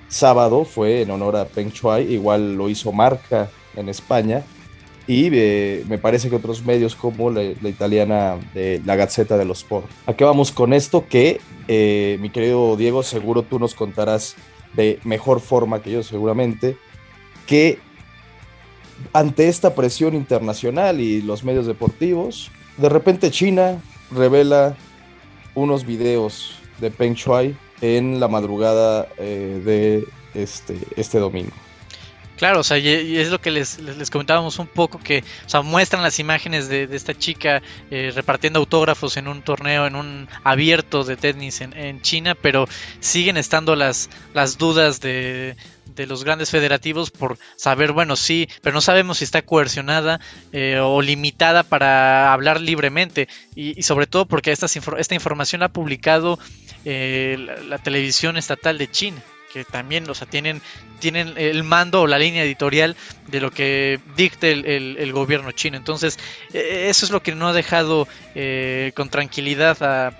sábado 0.09 0.65
fue 0.65 1.03
en 1.03 1.11
honor 1.11 1.37
a 1.37 1.45
Peng 1.45 1.71
Shuai, 1.71 2.13
igual 2.13 2.57
lo 2.57 2.69
hizo 2.69 2.93
Marca 2.93 3.49
en 3.77 3.89
España, 3.89 4.43
y 5.07 5.29
eh, 5.33 5.85
me 5.89 5.99
parece 5.99 6.29
que 6.29 6.37
otros 6.37 6.65
medios 6.65 6.95
como 6.95 7.31
la, 7.31 7.43
italiana 7.43 8.37
de 8.55 8.81
La 8.85 8.97
Gazzetta 8.97 9.37
dello 9.37 9.53
Sport. 9.53 9.87
¿A 10.07 10.15
qué 10.15 10.25
vamos 10.25 10.53
con 10.53 10.73
esto? 10.73 11.07
Que 11.09 11.41
eh, 11.69 12.19
mi 12.21 12.31
querido 12.31 12.77
Diego, 12.77 13.03
seguro 13.03 13.43
tú 13.43 13.59
nos 13.59 13.75
contarás 13.75 14.37
de 14.75 15.01
mejor 15.05 15.41
forma 15.41 15.83
que 15.83 15.91
yo 15.91 16.03
seguramente, 16.03 16.77
que 17.47 17.79
ante 19.13 19.49
esta 19.49 19.75
presión 19.75 20.15
internacional 20.15 21.01
y 21.01 21.23
los 21.23 21.43
medios 21.43 21.67
deportivos, 21.67 22.51
de 22.77 22.89
repente 22.89 23.31
China 23.31 23.81
revela 24.11 24.77
unos 25.55 25.85
videos 25.85 26.59
de 26.81 26.91
Peng 26.91 27.15
Shuai 27.15 27.57
en 27.81 28.21
la 28.21 28.29
madrugada 28.29 29.09
eh, 29.19 29.61
de 29.65 30.05
este, 30.41 30.79
este 30.97 31.19
domingo. 31.19 31.53
Claro, 32.41 32.61
o 32.61 32.63
sea, 32.63 32.79
y, 32.79 33.19
es 33.19 33.29
lo 33.29 33.39
que 33.39 33.51
les, 33.51 33.79
les, 33.81 34.09
comentábamos 34.09 34.59
un 34.59 34.67
poco, 34.67 34.99
que 34.99 35.23
o 35.45 35.49
sea, 35.49 35.61
muestran 35.61 36.03
las 36.03 36.19
imágenes 36.19 36.71
de, 36.71 36.89
esta 36.91 37.13
chica 37.13 37.61
eh, 37.91 38.13
repartiendo 38.15 38.59
autógrafos 38.61 39.19
en 39.19 39.29
un 39.29 39.43
torneo, 39.43 39.87
en 39.87 39.95
un 39.95 40.27
abierto 40.43 41.05
de 41.05 41.19
tenis 41.19 41.61
en, 41.61 41.75
en 41.75 42.01
China, 42.01 42.35
pero 42.35 42.67
siguen 42.99 43.37
estando 43.37 43.77
las, 43.77 44.09
las 44.33 44.57
dudas 44.57 45.03
de, 45.03 45.55
de 45.95 46.07
los 46.07 46.25
grandes 46.25 46.51
federativos 46.51 47.11
por 47.11 47.39
saber, 47.57 47.93
bueno, 47.93 48.17
sí, 48.17 48.49
pero 48.63 48.73
no 48.73 48.81
sabemos 48.81 49.19
si 49.19 49.25
está 49.25 49.43
coercionada 49.43 50.19
eh, 50.53 50.79
o 50.81 51.03
limitada 51.03 51.63
para 51.63 52.33
hablar 52.33 52.59
libremente. 52.59 53.29
Y, 53.55 53.83
sobre 53.83 54.07
todo 54.07 54.25
porque 54.25 54.51
esta, 54.51 54.67
esta 54.99 55.15
información 55.15 55.61
la 55.61 55.67
ha 55.67 55.73
publicado 55.73 56.39
eh, 56.87 57.37
la, 57.69 57.77
televisión 57.77 58.39
estatal 58.39 58.79
de 58.79 58.91
China. 58.91 59.23
Que 59.53 59.65
también, 59.65 60.09
o 60.09 60.15
sea, 60.15 60.27
tienen, 60.27 60.63
tienen 60.99 61.35
el 61.37 61.65
mando 61.65 62.03
o 62.03 62.07
la 62.07 62.19
línea 62.19 62.45
editorial 62.45 62.97
de 63.27 63.41
lo 63.41 63.51
que 63.51 64.01
dicte 64.17 64.53
el, 64.53 65.13
gobierno 65.13 65.53
chino. 65.53 65.77
Entonces, 65.77 66.19
e, 66.53 66.89
eso 66.89 67.05
es 67.05 67.11
lo 67.11 67.23
que 67.23 67.35
no 67.35 67.49
ha 67.49 67.53
dejado 67.53 68.07
eh, 68.35 68.93
con 68.95 69.09
tranquilidad 69.09 69.83
a 69.83 70.13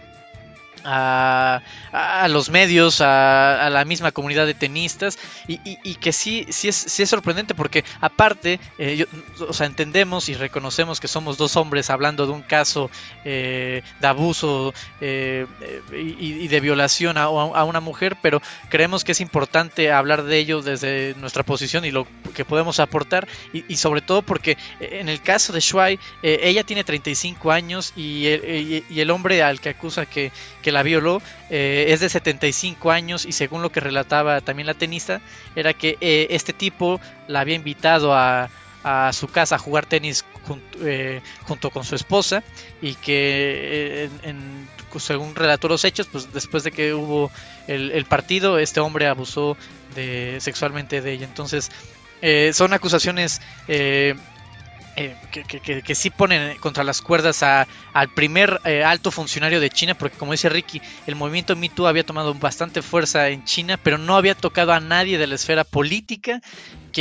a, 0.85 1.63
a, 1.93 2.29
los 2.29 2.51
medios, 2.51 3.01
a, 3.01 3.67
a, 3.67 3.71
la 3.71 3.85
misma 3.85 4.13
comunidad 4.13 4.47
de 4.47 4.55
tenistas 4.55 5.19
y, 5.49 5.61
y, 5.65 5.95
que 5.97 6.13
sí, 6.13 6.47
sí 6.51 6.69
es, 6.69 6.77
sí, 6.77 7.03
es, 7.03 7.11
sorprendente 7.11 7.55
porque 7.55 7.85
aparte, 8.01 8.61
eh, 8.79 9.07
o 9.47 9.53
sea, 9.53 9.67
entendemos 9.67 10.29
y 10.29 10.35
reconocemos 10.35 11.01
que 11.01 11.09
somos 11.09 11.37
dos 11.37 11.57
hombres 11.57 11.91
hablando 11.91 12.27
de 12.27 12.33
un 12.33 12.43
caso 12.43 12.91
eh, 13.25 13.83
de 14.01 14.07
abuso 14.07 14.73
eh, 15.01 15.47
y, 15.93 16.45
y, 16.45 16.49
de 16.49 16.61
violación 16.61 17.19
a, 17.19 17.25
a, 17.25 17.65
una 17.65 17.81
mujer, 17.81 18.17
pero 18.23 18.41
creemos 18.69 19.05
que 19.05 19.13
es 19.13 19.21
importante 19.21 19.93
hablar 19.93 20.25
de 20.25 20.39
ello 20.39 20.63
desde 20.63 21.15
nuestra 21.19 21.43
posición 21.43 21.85
y 21.85 21.91
lo 21.91 22.07
que 22.35 22.45
podemos 22.45 22.81
aportar 22.81 23.27
y, 23.53 23.77
sobre 23.77 24.01
todo 24.01 24.23
porque 24.23 24.57
en 24.81 25.09
el 25.09 25.21
caso 25.21 25.53
de 25.53 25.61
Shuai, 25.61 25.99
ella 26.23 26.65
tiene 26.65 26.85
35 26.85 27.51
años 27.51 27.93
y 27.97 28.27
el 28.27 29.11
hombre 29.11 29.43
al 29.43 29.61
que 29.61 29.71
acusa 29.71 30.07
que, 30.07 30.33
que 30.63 30.70
la 30.73 30.83
violó 30.83 31.23
eh, 31.51 31.87
es 31.89 32.01
de 32.01 32.09
75 32.09 32.91
años 32.91 33.25
y 33.25 33.33
según 33.33 33.63
lo 33.63 33.71
que 33.71 33.81
relataba 33.81 34.41
también 34.41 34.67
la 34.67 34.75
tenista, 34.75 35.21
era 35.57 35.73
que 35.73 35.97
eh, 36.01 36.29
este 36.31 36.53
tipo 36.53 37.01
la 37.29 37.41
había 37.41 37.55
invitado 37.55 38.15
a, 38.15 38.49
su 39.13 39.29
casa 39.29 39.57
a 39.57 39.59
jugar 39.59 39.85
tenis 39.85 40.25
eh, 40.83 41.21
junto, 41.43 41.71
con 41.71 41.85
su 41.85 41.95
esposa 41.95 42.43
y 42.81 42.95
que 42.95 44.09
según 44.99 45.35
relató 45.35 45.69
los 45.69 45.85
hechos, 45.85 46.09
pues 46.11 46.33
después 46.33 46.65
de 46.65 46.73
que 46.73 46.95
hubo 46.95 47.31
el, 47.67 48.05
partido, 48.07 48.59
este 48.59 48.81
hombre 48.81 49.07
abusó 49.07 49.59
de, 49.95 50.39
sexualmente 50.41 51.03
de 51.03 51.13
ella. 51.13 51.27
Entonces, 51.27 51.71
son 52.55 52.73
acusaciones 52.73 53.43
eh, 55.01 55.17
que, 55.31 55.81
que, 55.81 55.95
sí 55.95 56.11
ponen 56.11 56.59
contra 56.59 56.85
las 56.85 57.01
cuerdas 57.01 57.43
a, 57.43 57.67
al 57.95 58.13
primer 58.13 58.61
eh, 58.67 58.85
alto 58.85 59.11
funcionario 59.11 59.59
de 59.59 59.71
China, 59.71 59.95
porque 59.95 60.19
como 60.19 60.33
dice 60.33 60.51
Ricky, 60.51 60.83
el 61.07 61.17
movimiento 61.17 61.57
Me 61.57 61.71
había 61.87 62.05
tomado 62.05 62.35
bastante 62.35 62.83
fuerza 62.83 63.31
en 63.31 63.43
China, 63.45 63.79
pero 63.83 63.97
no 63.97 64.19
había 64.19 64.35
tocado 64.35 64.75
a 64.75 64.81
nadie 64.81 65.17
de 65.17 65.27
la 65.27 65.37
esfera 65.37 65.65
política 65.65 66.43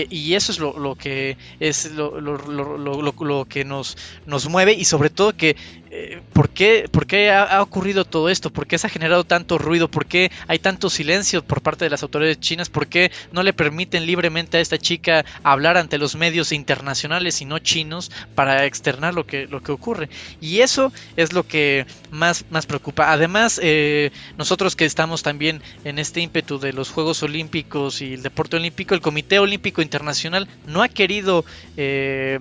y 0.09 0.35
eso 0.35 0.51
es 0.51 0.59
lo, 0.59 0.95
que 0.95 1.37
es 1.59 1.91
lo, 1.91 2.21
lo, 2.21 3.45
que 3.45 3.65
nos, 3.65 3.97
nos 4.25 4.47
mueve 4.47 4.73
y 4.73 4.85
sobre 4.85 5.09
todo 5.09 5.35
que 5.35 5.55
eh, 5.91 6.21
¿por 6.33 6.49
qué, 6.49 6.87
por 6.91 7.07
qué 7.07 7.31
ha, 7.31 7.61
ocurrido 7.61 8.05
todo 8.05 8.29
esto? 8.29 8.51
¿Por 8.51 8.67
qué 8.67 8.77
se 8.77 8.87
ha 8.87 8.89
generado 8.89 9.23
tanto 9.23 9.57
ruido? 9.57 9.89
¿Por 9.89 10.05
qué 10.05 10.31
hay 10.47 10.59
tanto 10.59 10.89
silencio 10.89 11.43
por 11.43 11.61
parte 11.61 11.85
de 11.85 11.89
las 11.89 12.03
autoridades 12.03 12.39
chinas? 12.39 12.69
¿Por 12.69 12.87
qué 12.87 13.11
no 13.31 13.41
le 13.41 13.53
permiten 13.53 14.05
libremente 14.05 14.57
a 14.57 14.59
esta 14.61 14.77
chica 14.77 15.25
hablar 15.43 15.77
ante 15.77 15.97
los 15.97 16.15
medios 16.15 16.51
internacionales 16.51 17.41
y 17.41 17.45
no 17.45 17.57
chinos 17.59 18.11
para 18.35 18.65
externar 18.65 19.15
lo 19.15 19.25
que, 19.25 19.47
lo 19.47 19.63
que 19.63 19.71
ocurre? 19.71 20.09
Y 20.39 20.59
eso 20.59 20.93
es 21.17 21.33
lo 21.33 21.47
que 21.47 21.87
más, 22.11 22.45
más 22.51 22.67
preocupa. 22.67 23.11
Además, 23.11 23.59
eh, 23.63 24.11
nosotros 24.37 24.75
que 24.75 24.85
estamos 24.85 25.23
también 25.23 25.61
en 25.85 25.97
este 25.97 26.21
ímpetu 26.21 26.59
de 26.59 26.73
los 26.73 26.91
Juegos 26.91 27.23
Olímpicos 27.23 28.01
y 28.01 28.13
el 28.13 28.21
deporte 28.21 28.57
olímpico, 28.57 28.93
el 28.93 29.01
Comité 29.01 29.39
Olímpico 29.39 29.81
Internacional 29.81 30.47
no 30.67 30.83
ha 30.83 30.87
querido 30.87 31.45
eh, 31.77 32.39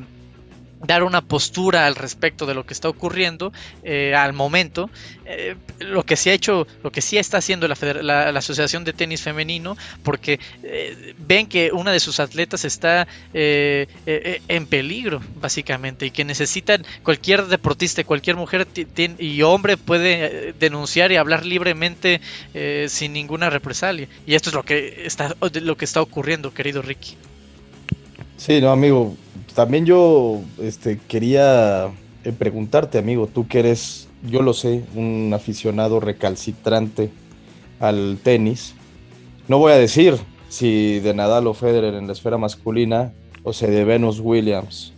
dar 0.86 1.02
una 1.02 1.22
postura 1.22 1.86
al 1.86 1.96
respecto 1.96 2.46
de 2.46 2.54
lo 2.54 2.64
que 2.64 2.74
está 2.74 2.88
ocurriendo 2.88 3.52
eh, 3.82 4.14
al 4.14 4.32
momento. 4.32 4.90
Eh, 5.26 5.56
lo 5.80 6.04
que 6.04 6.16
sí 6.16 6.30
ha 6.30 6.32
hecho, 6.32 6.66
lo 6.82 6.90
que 6.90 7.00
sí 7.00 7.18
está 7.18 7.38
haciendo 7.38 7.68
la, 7.68 8.28
Asociación 8.38 8.84
de 8.84 8.92
Tenis 8.92 9.22
Femenino, 9.22 9.76
porque 10.02 10.38
ven 11.18 11.46
que 11.46 11.72
una 11.72 11.92
de 11.92 12.00
sus 12.00 12.20
atletas 12.20 12.64
está 12.64 13.06
en 13.34 14.66
peligro, 14.66 15.20
básicamente, 15.40 16.06
y 16.06 16.10
que 16.10 16.24
necesitan 16.24 16.84
cualquier 17.02 17.46
deportista, 17.46 18.04
cualquier 18.04 18.36
mujer 18.36 18.66
y 19.18 19.42
hombre 19.42 19.76
puede 19.76 20.52
denunciar 20.52 21.10
y 21.10 21.16
hablar 21.16 21.44
libremente 21.44 22.20
sin 22.88 23.12
ninguna 23.12 23.50
represalia. 23.50 24.08
Y 24.26 24.34
esto 24.34 24.50
es 24.50 24.54
lo 24.54 24.62
que 24.62 25.02
está, 25.04 25.34
lo 25.40 25.76
que 25.76 25.84
está 25.84 26.00
ocurriendo, 26.00 26.54
querido 26.54 26.80
Ricky. 26.80 27.16
Sí, 28.36 28.60
no, 28.60 28.70
amigo. 28.70 29.16
También 29.58 29.86
yo 29.86 30.38
este, 30.62 31.00
quería 31.08 31.86
eh, 32.22 32.30
preguntarte, 32.30 32.96
amigo, 32.96 33.26
tú 33.26 33.48
que 33.48 33.58
eres, 33.58 34.06
yo 34.22 34.40
lo 34.40 34.54
sé, 34.54 34.84
un 34.94 35.32
aficionado 35.34 35.98
recalcitrante 35.98 37.10
al 37.80 38.18
tenis. 38.22 38.76
No 39.48 39.58
voy 39.58 39.72
a 39.72 39.76
decir 39.76 40.14
si 40.48 41.00
de 41.00 41.12
Nadal 41.12 41.48
o 41.48 41.54
Federer 41.54 41.94
en 41.94 42.06
la 42.06 42.12
esfera 42.12 42.38
masculina 42.38 43.12
o 43.42 43.52
sea 43.52 43.68
de 43.68 43.84
Venus 43.84 44.20
Williams 44.20 44.92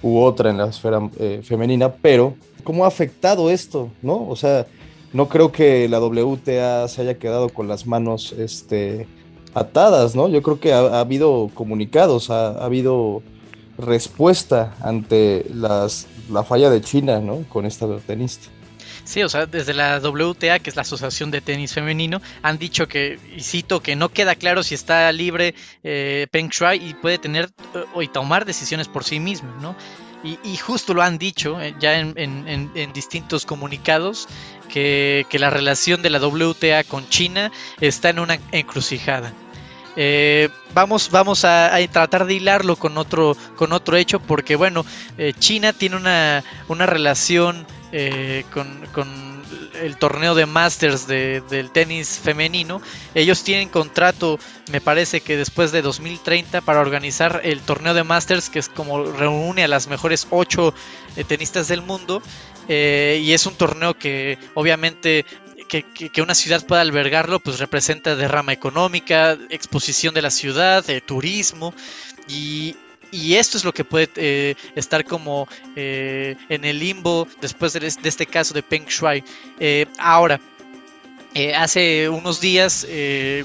u 0.00 0.20
otra 0.20 0.50
en 0.50 0.58
la 0.58 0.66
esfera 0.66 1.10
eh, 1.18 1.40
femenina, 1.42 1.92
pero 1.92 2.34
¿cómo 2.62 2.84
ha 2.84 2.86
afectado 2.86 3.50
esto? 3.50 3.90
¿No? 4.00 4.28
O 4.28 4.36
sea, 4.36 4.68
no 5.12 5.28
creo 5.28 5.50
que 5.50 5.88
la 5.88 5.98
WTA 5.98 6.86
se 6.86 7.02
haya 7.02 7.18
quedado 7.18 7.48
con 7.48 7.66
las 7.66 7.84
manos 7.84 8.32
este, 8.38 9.08
atadas, 9.54 10.14
¿no? 10.14 10.28
Yo 10.28 10.40
creo 10.40 10.60
que 10.60 10.72
ha, 10.72 11.00
habido 11.00 11.50
comunicados, 11.52 12.30
ha, 12.30 12.64
habido 12.64 13.24
respuesta 13.78 14.74
ante 14.80 15.46
las, 15.52 16.06
la 16.30 16.44
falla 16.44 16.70
de 16.70 16.80
China, 16.80 17.20
¿no? 17.20 17.44
Con 17.48 17.66
esta 17.66 17.86
tenista. 17.98 18.48
Sí, 19.04 19.22
o 19.22 19.28
sea, 19.28 19.44
desde 19.44 19.74
la 19.74 19.98
WTA, 19.98 20.60
que 20.60 20.70
es 20.70 20.76
la 20.76 20.82
Asociación 20.82 21.30
de 21.30 21.42
Tenis 21.42 21.74
Femenino, 21.74 22.22
han 22.42 22.58
dicho 22.58 22.88
que, 22.88 23.18
y 23.36 23.42
cito, 23.42 23.80
que 23.80 23.96
no 23.96 24.08
queda 24.08 24.34
claro 24.34 24.62
si 24.62 24.74
está 24.74 25.12
libre 25.12 25.54
eh, 25.82 26.26
Peng 26.30 26.48
Shuai 26.48 26.88
y 26.88 26.94
puede 26.94 27.18
tener 27.18 27.50
o 27.94 28.02
y 28.02 28.08
tomar 28.08 28.46
decisiones 28.46 28.88
por 28.88 29.04
sí 29.04 29.20
mismo, 29.20 29.52
¿no? 29.60 29.76
Y, 30.24 30.56
justo 30.56 30.94
lo 30.94 31.02
han 31.02 31.18
dicho 31.18 31.60
eh, 31.60 31.74
ya 31.78 31.98
en, 31.98 32.14
en, 32.16 32.92
distintos 32.94 33.44
comunicados, 33.44 34.26
que, 34.70 35.26
que 35.28 35.38
la 35.38 35.50
relación 35.50 36.00
de 36.00 36.08
la 36.08 36.18
WTA 36.18 36.82
con 36.84 37.06
China 37.10 37.52
está 37.78 38.08
en 38.08 38.20
una 38.20 38.38
encrucijada. 38.50 39.34
Eh, 39.96 40.48
vamos 40.72 41.10
vamos 41.10 41.44
a, 41.44 41.72
tratar 41.92 42.26
de 42.26 42.34
hilarlo 42.34 42.76
con 42.76 42.98
otro, 42.98 43.36
con 43.56 43.72
otro 43.72 43.96
hecho, 43.96 44.20
porque 44.20 44.56
bueno, 44.56 44.84
eh, 45.18 45.32
China 45.38 45.72
tiene 45.72 45.96
una, 45.96 46.42
una 46.68 46.86
relación 46.86 47.66
eh, 47.92 48.44
con, 48.52 49.44
el 49.80 49.96
torneo 49.96 50.34
de 50.34 50.46
Masters 50.46 51.06
del 51.06 51.70
tenis 51.72 52.20
femenino. 52.22 52.80
Ellos 53.14 53.44
tienen 53.44 53.68
contrato, 53.68 54.38
me 54.70 54.80
parece 54.80 55.20
que 55.20 55.36
después 55.36 55.72
de 55.72 55.82
2030, 55.82 56.60
para 56.60 56.80
organizar 56.80 57.40
el 57.44 57.60
torneo 57.60 57.92
de 57.92 58.04
Masters, 58.04 58.50
que 58.50 58.60
es 58.60 58.68
como 58.68 59.04
reúne 59.04 59.64
a 59.64 59.68
las 59.68 59.88
mejores 59.88 60.26
ocho 60.30 60.74
tenistas 61.28 61.68
del 61.68 61.82
mundo. 61.82 62.22
y 62.68 63.32
es 63.32 63.46
un 63.46 63.54
torneo 63.54 63.94
que 63.94 64.38
obviamente 64.54 65.26
que, 65.68 66.22
una 66.22 66.34
ciudad 66.34 66.64
pueda 66.66 66.82
albergarlo, 66.82 67.40
pues 67.40 67.58
representa 67.58 68.16
derrama 68.16 68.52
económica, 68.52 69.38
exposición 69.50 70.14
de 70.14 70.22
la 70.22 70.30
ciudad, 70.30 70.88
eh, 70.88 71.00
turismo 71.00 71.74
y, 72.28 72.76
esto 73.12 73.56
es 73.56 73.64
lo 73.64 73.72
que 73.72 73.84
puede 73.84 74.08
eh, 74.16 74.56
estar 74.74 75.04
como 75.04 75.46
eh, 75.76 76.34
en 76.48 76.64
el 76.64 76.80
limbo 76.80 77.28
después 77.40 77.72
de, 77.72 77.86
este 77.86 78.26
caso 78.26 78.54
de 78.54 78.62
Peng 78.64 78.86
Shuai. 78.86 79.22
ahora, 79.98 80.40
hace 81.56 82.08
unos 82.08 82.40
días 82.40 82.84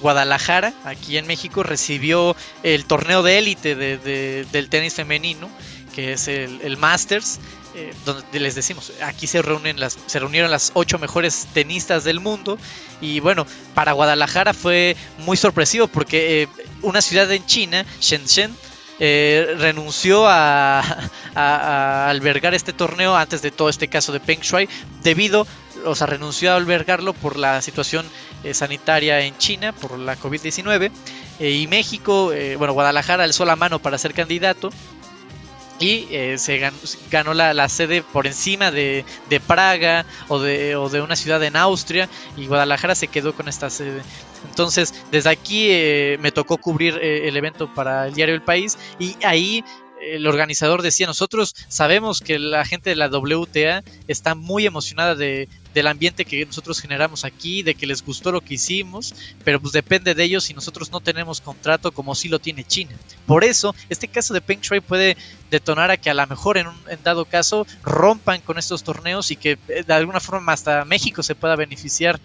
Guadalajara, 0.01 0.73
aquí 0.85 1.17
en 1.17 1.27
México, 1.27 1.61
recibió 1.61 2.35
el 2.63 2.85
torneo 2.85 3.21
de 3.21 3.37
élite 3.37 3.75
del 3.75 4.69
tenis 4.69 4.95
femenino, 4.95 5.51
que 5.93 6.13
es 6.13 6.27
el 6.27 6.77
Masters. 6.77 7.39
Eh, 7.75 7.93
donde 8.03 8.39
les 8.39 8.55
decimos, 8.55 8.91
aquí 9.03 9.27
se 9.27 9.43
reúnen 9.43 9.79
las, 9.79 9.95
se 10.07 10.17
reunieron 10.17 10.49
las 10.49 10.71
ocho 10.73 10.97
mejores 10.97 11.47
tenistas 11.53 12.03
del 12.03 12.19
mundo 12.19 12.57
y 12.99 13.19
bueno, 13.19 13.45
para 13.75 13.91
Guadalajara 13.91 14.55
fue 14.55 14.97
muy 15.19 15.37
sorpresivo 15.37 15.87
porque 15.87 16.41
eh, 16.41 16.47
una 16.81 16.99
ciudad 17.03 17.31
en 17.31 17.45
China, 17.45 17.85
Shenzhen, 18.01 18.55
eh, 18.99 19.55
renunció 19.59 20.25
a, 20.27 20.83
albergar 22.09 22.55
este 22.55 22.73
torneo 22.73 23.15
antes 23.15 23.43
de 23.43 23.51
todo 23.51 23.69
este 23.69 23.87
caso 23.87 24.11
de 24.11 24.19
Peng 24.19 24.41
Shuai 24.41 24.67
debido, 25.03 25.45
o 25.85 25.93
sea, 25.93 26.07
renunció 26.07 26.51
a 26.51 26.55
albergarlo 26.55 27.13
por 27.13 27.37
la 27.37 27.61
situación 27.61 28.05
sanitaria 28.51 29.21
en 29.21 29.37
China, 29.37 29.73
por 29.73 29.97
la 29.99 30.17
COVID-19 30.17 30.91
y 31.39 31.67
México, 31.67 32.33
bueno, 32.57 32.73
Guadalajara 32.73 33.23
alzó 33.23 33.45
la 33.45 33.55
mano 33.55 33.79
para 33.79 33.97
ser 33.97 34.13
candidato 34.13 34.71
y 35.79 36.07
eh, 36.11 36.37
se 36.37 36.71
ganó, 37.09 37.33
la, 37.33 37.69
sede 37.69 38.01
por 38.01 38.27
encima 38.27 38.71
de, 38.71 39.05
Praga 39.47 40.05
o 40.27 40.39
de, 40.39 40.75
o 40.75 40.89
de, 40.89 41.01
una 41.01 41.15
ciudad 41.15 41.41
en 41.43 41.55
Austria 41.55 42.09
y 42.35 42.47
Guadalajara 42.47 42.95
se 42.95 43.07
quedó 43.07 43.33
con 43.33 43.47
esta 43.47 43.69
sede. 43.69 44.01
Entonces, 44.47 44.93
desde 45.11 45.29
aquí 45.29 45.67
eh, 45.69 46.17
me 46.19 46.31
tocó 46.31 46.57
cubrir 46.57 46.99
eh, 47.01 47.27
el 47.27 47.37
evento 47.37 47.73
para 47.73 48.07
el 48.07 48.13
diario 48.13 48.35
El 48.35 48.41
País 48.41 48.77
y 48.99 49.15
ahí 49.23 49.63
el 50.01 50.27
organizador 50.27 50.81
decía, 50.81 51.07
nosotros 51.07 51.55
sabemos 51.67 52.21
que 52.21 52.39
la 52.39 52.65
gente 52.65 52.89
de 52.89 52.95
la 52.95 53.07
WTA 53.07 53.83
está 54.07 54.35
muy 54.35 54.65
emocionada 54.65 55.15
de, 55.15 55.49
del 55.73 55.87
ambiente 55.87 56.25
que 56.25 56.45
nosotros 56.45 56.79
generamos 56.79 57.25
aquí, 57.25 57.63
de 57.63 57.75
que 57.75 57.87
les 57.87 58.03
gustó 58.03 58.31
lo 58.31 58.41
que 58.41 58.55
hicimos, 58.55 59.13
pero 59.43 59.59
pues 59.59 59.73
depende 59.73 60.15
de 60.15 60.23
ellos 60.23 60.45
si 60.45 60.53
nosotros 60.53 60.91
no 60.91 61.01
tenemos 61.01 61.41
contrato 61.41 61.91
como 61.91 62.15
sí 62.15 62.29
lo 62.29 62.39
tiene 62.39 62.63
China. 62.63 62.91
Por 63.25 63.43
eso, 63.43 63.75
este 63.89 64.07
caso 64.07 64.33
de 64.33 64.41
Peng 64.41 64.61
Shuai 64.61 64.81
puede 64.81 65.17
detonar 65.51 65.91
a 65.91 65.97
que 65.97 66.09
a 66.09 66.13
lo 66.13 66.25
mejor 66.27 66.57
en 66.57 66.67
un 66.67 66.77
dado 67.03 67.25
caso 67.25 67.67
rompan 67.83 68.41
con 68.41 68.57
estos 68.57 68.83
torneos 68.83 69.31
y 69.31 69.35
que 69.35 69.57
eh, 69.67 69.83
de 69.85 69.93
alguna 69.93 70.19
forma 70.19 70.53
hasta 70.53 70.85
México 70.85 71.23
se 71.23 71.35
pueda 71.35 71.55
beneficiar 71.55 72.19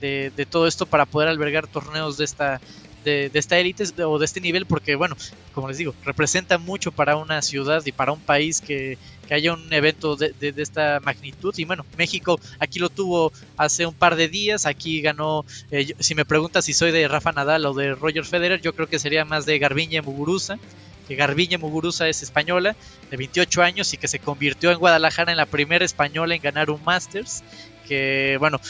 de, 0.00 0.32
de 0.34 0.46
todo 0.46 0.66
esto 0.66 0.86
para 0.86 1.04
poder 1.06 1.28
albergar 1.28 1.66
torneos 1.66 2.16
de 2.16 2.24
esta 2.24 2.60
de, 3.04 3.30
esta 3.34 3.58
élite 3.58 3.84
o 4.02 4.18
de 4.18 4.24
este 4.24 4.40
nivel 4.40 4.66
porque 4.66 4.94
bueno 4.94 5.16
como 5.52 5.68
les 5.68 5.78
digo 5.78 5.94
representa 6.04 6.58
mucho 6.58 6.92
para 6.92 7.16
una 7.16 7.42
ciudad 7.42 7.82
y 7.84 7.92
para 7.92 8.12
un 8.12 8.20
país 8.20 8.60
que, 8.60 8.98
haya 9.30 9.52
un 9.52 9.72
evento 9.72 10.16
de, 10.16 10.34
esta 10.56 10.98
magnitud. 11.04 11.54
Y 11.56 11.64
bueno 11.64 11.86
México 11.96 12.40
aquí 12.58 12.80
lo 12.80 12.88
tuvo 12.88 13.32
hace 13.56 13.86
un 13.86 13.94
par 13.94 14.16
de 14.16 14.26
días 14.26 14.66
aquí 14.66 15.00
ganó 15.02 15.44
eh, 15.70 15.94
si 16.00 16.16
me 16.16 16.24
preguntas 16.24 16.64
si 16.64 16.72
soy 16.72 16.90
de 16.90 17.06
Rafa 17.06 17.30
Nadal 17.30 17.64
o 17.66 17.72
de 17.72 17.94
Roger 17.94 18.24
Federer 18.24 18.60
yo 18.60 18.74
creo 18.74 18.88
que 18.88 18.98
sería 18.98 19.24
más 19.24 19.46
de 19.46 19.60
Garbiñe 19.60 20.02
Muguruza 20.02 20.58
que 21.06 21.14
Garbiñe 21.14 21.58
Muguruza 21.58 22.08
es 22.08 22.24
española 22.24 22.74
de 23.08 23.16
28 23.16 23.62
años 23.62 23.94
y 23.94 23.98
que 23.98 24.08
se 24.08 24.18
convirtió 24.18 24.72
en 24.72 24.78
Guadalajara 24.78 25.30
en 25.30 25.36
la 25.36 25.46
primera 25.46 25.84
española 25.84 26.34
en 26.34 26.42
ganar 26.42 26.68
un 26.68 26.82
Masters 26.82 27.44
que 27.86 28.36
bueno 28.40 28.60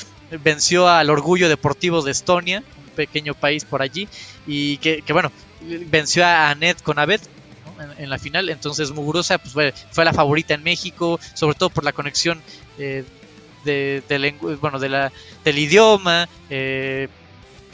venció 0.44 0.88
al 0.88 1.08
orgullo 1.08 1.48
deportivo 1.48 2.02
de 2.02 2.12
Estonia 2.12 2.62
pequeño 2.90 3.34
país 3.34 3.64
por 3.64 3.82
allí 3.82 4.08
y 4.46 4.78
que, 4.78 5.02
bueno, 5.12 5.30
venció 5.86 6.24
a 6.24 6.50
Annette 6.50 6.82
con 6.82 6.98
Abed 6.98 7.20
en, 7.98 8.10
la 8.10 8.18
final, 8.18 8.50
entonces 8.50 8.90
Muguruza 8.90 9.38
pues, 9.38 9.52
fue, 9.52 9.74
fue, 9.90 10.04
la 10.04 10.12
favorita 10.12 10.52
en 10.52 10.62
México, 10.62 11.18
sobre 11.34 11.56
todo 11.56 11.70
por 11.70 11.82
la 11.82 11.92
conexión 11.92 12.42
eh, 12.78 13.04
de, 13.64 14.58
bueno, 14.60 14.78
de 14.78 14.88
la, 14.88 15.12
del 15.44 15.58
idioma, 15.58 16.28
eh, 16.50 17.08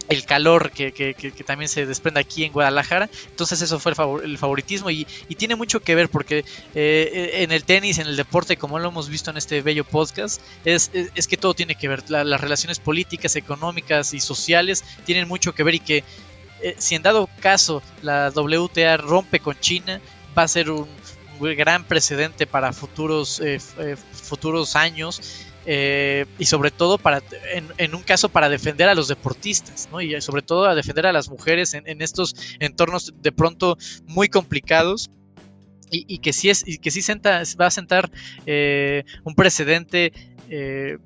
el 0.09 0.25
calor 0.25 0.71
que, 0.71 0.93
que, 0.93 1.45
también 1.45 1.69
se 1.69 1.87
desprende 1.87 2.21
aquí 2.21 2.45
en 2.45 2.53
Guadalajara. 2.53 3.09
Entonces 3.31 3.63
eso 3.63 3.79
fue 3.79 3.93
el, 4.25 4.39
favoritismo 4.39 4.91
y, 4.91 5.07
tiene 5.37 5.57
mucho 5.57 5.81
que 5.81 5.95
ver 5.95 6.09
porque 6.09 6.45
eh, 6.75 7.31
en 7.43 7.53
el 7.53 7.65
tenis, 7.65 7.99
en 7.99 8.07
el 8.07 8.17
deporte, 8.17 8.57
como 8.57 8.79
lo 8.79 8.89
hemos 8.89 9.09
visto 9.09 9.31
en 9.31 9.37
este 9.37 9.63
bello 9.63 9.85
podcast, 9.85 10.41
es, 10.65 10.91
es, 10.93 11.27
que 11.27 11.37
todo 11.37 11.55
tiene 11.55 11.75
que 11.75 11.89
ver. 11.89 12.09
las 12.11 12.41
relaciones 12.41 12.79
políticas, 12.79 13.37
económicas 13.37 14.15
y 14.15 14.21
sociales 14.21 14.85
tienen 15.05 15.29
mucho 15.29 15.55
que 15.55 15.63
ver 15.63 15.75
y 15.75 15.81
que 15.81 16.05
eh, 16.63 16.75
si 16.79 16.95
en 16.95 17.03
dado 17.03 17.29
caso 17.41 17.83
la 18.03 18.33
WTA 18.35 18.97
rompe 18.97 19.41
con 19.41 19.59
China, 19.61 20.01
va 20.37 20.43
a 20.43 20.49
ser 20.49 20.71
un, 20.71 20.89
gran 21.39 21.85
precedente 21.85 22.47
para 22.47 22.73
futuros, 22.73 23.41
eh, 23.41 23.61
futuros 24.13 24.75
años 24.75 25.21
eh, 25.67 26.27
y 26.39 26.45
sobre 26.45 26.71
todo 26.71 26.97
para 26.97 27.23
en, 27.79 27.95
un 27.95 28.03
caso 28.03 28.29
para 28.29 28.49
defender 28.49 28.89
a 28.89 28.95
los 28.95 29.09
deportistas 29.09 29.89
y 30.01 30.21
sobre 30.21 30.43
todo 30.43 30.67
a 30.67 30.77
defender 30.77 31.07
a 31.07 31.13
las 31.13 31.29
mujeres 31.29 31.75
en, 31.75 32.01
estos 32.03 32.37
entornos 32.61 33.13
de 33.21 33.33
pronto 33.33 33.77
muy 34.07 34.29
complicados. 34.29 35.11
Y, 35.89 36.19
que 36.19 36.33
sí 36.33 36.51
es 36.51 36.67
y 36.67 36.79
que 36.79 36.91
sí 36.91 37.01
va 37.21 37.67
a 37.67 37.71
sentar 37.71 38.11
eh, 38.45 39.05
un 39.23 39.37
precedente 39.37 40.13
eh, 40.51 40.99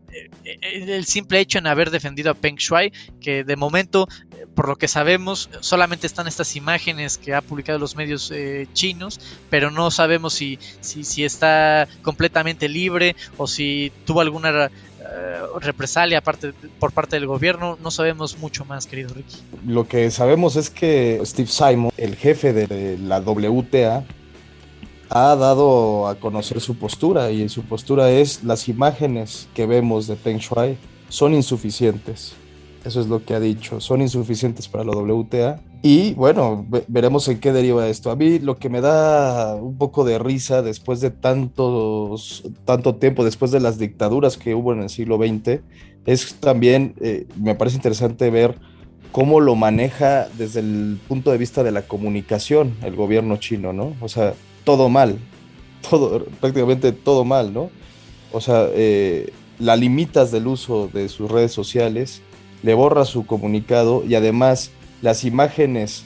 el 0.44 1.04
simple 1.06 1.40
hecho 1.40 1.58
en 1.58 1.66
haber 1.66 1.90
defendido 1.90 2.30
a 2.30 2.34
Peng 2.34 2.56
Shuai, 2.56 2.92
que 3.20 3.44
de 3.44 3.56
momento, 3.56 4.08
por 4.54 4.68
lo 4.68 4.76
que 4.76 4.88
sabemos, 4.88 5.50
solamente 5.60 6.06
están 6.06 6.26
estas 6.26 6.56
imágenes 6.56 7.18
que 7.18 7.34
ha 7.34 7.40
publicado 7.40 7.78
los 7.78 7.96
medios 7.96 8.30
eh, 8.30 8.66
chinos, 8.72 9.20
pero 9.48 9.70
no 9.70 9.90
sabemos 9.90 10.34
si, 10.34 10.58
si, 10.80 11.24
está 11.24 11.88
completamente 12.02 12.68
libre 12.68 13.16
o 13.36 13.46
si 13.46 13.92
tuvo 14.04 14.20
alguna 14.20 14.66
eh, 14.66 14.70
represalia 15.60 16.20
por 16.20 16.92
parte 16.92 17.16
del 17.16 17.26
gobierno. 17.26 17.78
No 17.82 17.90
sabemos 17.90 18.38
mucho 18.38 18.64
más, 18.64 18.86
querido 18.86 19.14
Ricky. 19.14 19.36
Lo 19.66 19.88
que 19.88 20.10
sabemos 20.10 20.56
es 20.56 20.70
que 20.70 21.20
Steve 21.24 21.48
Simon, 21.48 21.92
el 21.96 22.16
jefe 22.16 22.52
de 22.52 22.98
la 22.98 23.20
WTA, 23.20 24.04
ha 25.10 25.34
dado 25.34 26.06
a 26.06 26.14
conocer 26.14 26.60
su 26.60 26.76
postura 26.76 27.32
y 27.32 27.48
su 27.48 27.62
postura 27.62 28.10
es 28.10 28.44
las 28.44 28.68
imágenes 28.68 29.48
que 29.54 29.66
vemos 29.66 30.06
de 30.06 30.14
Peng 30.14 30.38
Shuai 30.38 30.78
son 31.08 31.34
insuficientes. 31.34 32.34
Eso 32.84 33.00
es 33.00 33.08
lo 33.08 33.22
que 33.24 33.34
ha 33.34 33.40
dicho, 33.40 33.80
son 33.80 34.00
insuficientes 34.00 34.68
para 34.68 34.84
la 34.84 34.92
WTA. 34.92 35.60
Y 35.82 36.14
bueno, 36.14 36.64
veremos 36.88 37.26
en 37.28 37.40
qué 37.40 37.52
deriva 37.52 37.88
esto. 37.88 38.10
A 38.10 38.16
mí 38.16 38.38
lo 38.38 38.56
que 38.56 38.70
me 38.70 38.80
da 38.80 39.56
un 39.56 39.76
poco 39.76 40.04
de 40.04 40.18
risa 40.18 40.62
después 40.62 41.00
de 41.00 41.10
tantos, 41.10 42.44
tanto 42.64 42.94
tiempo, 42.94 43.24
después 43.24 43.50
de 43.50 43.60
las 43.60 43.78
dictaduras 43.78 44.36
que 44.36 44.54
hubo 44.54 44.72
en 44.72 44.82
el 44.82 44.90
siglo 44.90 45.18
XX, 45.18 45.60
es 46.06 46.34
también, 46.36 46.94
eh, 47.00 47.26
me 47.36 47.54
parece 47.54 47.76
interesante 47.76 48.30
ver 48.30 48.56
cómo 49.12 49.40
lo 49.40 49.56
maneja 49.56 50.28
desde 50.38 50.60
el 50.60 50.98
punto 51.08 51.32
de 51.32 51.38
vista 51.38 51.62
de 51.64 51.72
la 51.72 51.82
comunicación 51.82 52.76
el 52.82 52.94
gobierno 52.94 53.36
chino, 53.38 53.72
¿no? 53.72 53.94
O 54.00 54.08
sea, 54.08 54.34
todo 54.64 54.88
mal, 54.88 55.18
todo, 55.88 56.24
prácticamente 56.40 56.92
todo 56.92 57.24
mal, 57.24 57.52
¿no? 57.52 57.70
O 58.32 58.40
sea, 58.40 58.68
eh, 58.72 59.32
la 59.58 59.76
limitas 59.76 60.30
del 60.30 60.46
uso 60.46 60.88
de 60.92 61.08
sus 61.08 61.30
redes 61.30 61.52
sociales, 61.52 62.22
le 62.62 62.74
borra 62.74 63.04
su 63.04 63.26
comunicado 63.26 64.04
y 64.06 64.14
además 64.14 64.70
las 65.02 65.24
imágenes 65.24 66.04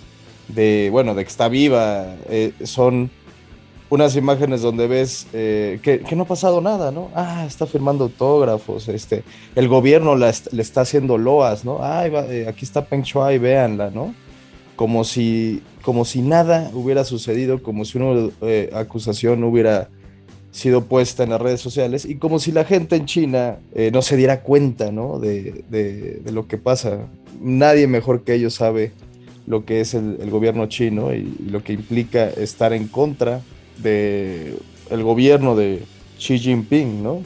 de, 0.48 0.88
bueno, 0.90 1.14
de 1.14 1.24
que 1.24 1.30
está 1.30 1.48
viva 1.48 2.16
eh, 2.28 2.52
son 2.64 3.10
unas 3.90 4.16
imágenes 4.16 4.62
donde 4.62 4.86
ves 4.86 5.26
eh, 5.32 5.78
que, 5.82 6.16
no 6.16 6.22
ha 6.22 6.26
pasado 6.26 6.60
nada, 6.60 6.90
¿no? 6.90 7.10
Ah, 7.14 7.44
está 7.46 7.66
firmando 7.66 8.04
autógrafos, 8.04 8.88
este, 8.88 9.22
el 9.54 9.68
gobierno 9.68 10.16
le 10.16 10.28
está 10.28 10.80
haciendo 10.80 11.18
loas, 11.18 11.64
¿no? 11.64 11.78
Ay, 11.82 12.44
aquí 12.48 12.64
está 12.64 12.84
Peng 12.84 13.02
Shuai, 13.02 13.38
véanla, 13.38 13.90
¿no? 13.90 14.14
Como 14.76 15.04
si, 15.04 15.62
como 15.82 16.04
si 16.04 16.22
nada 16.22 16.70
hubiera 16.74 17.04
sucedido, 17.04 17.62
como 17.62 17.84
si 17.84 17.98
una 17.98 18.30
eh, 18.42 18.70
acusación 18.74 19.44
hubiera 19.44 19.88
sido 20.50 20.84
puesta 20.84 21.24
en 21.24 21.30
las 21.30 21.40
redes 21.40 21.60
sociales 21.60 22.04
y 22.04 22.14
como 22.16 22.38
si 22.38 22.52
la 22.52 22.64
gente 22.64 22.94
en 22.94 23.06
China 23.06 23.58
eh, 23.74 23.90
no 23.92 24.02
se 24.02 24.16
diera 24.16 24.42
cuenta 24.42 24.92
¿no? 24.92 25.18
de, 25.18 25.64
de, 25.68 26.32
lo 26.32 26.46
que 26.46 26.58
pasa. 26.58 27.08
Nadie 27.40 27.88
mejor 27.88 28.22
que 28.22 28.34
ellos 28.34 28.54
sabe 28.54 28.92
lo 29.46 29.64
que 29.64 29.80
es 29.80 29.94
el, 29.94 30.30
gobierno 30.30 30.66
chino 30.66 31.12
y, 31.12 31.24
lo 31.50 31.62
que 31.62 31.72
implica 31.72 32.28
estar 32.28 32.72
en 32.72 32.86
contra 32.86 33.40
del 33.82 34.58
el 34.90 35.02
gobierno 35.02 35.56
de 35.56 35.82
Xi 36.18 36.38
Jinping, 36.38 37.02
¿no? 37.02 37.22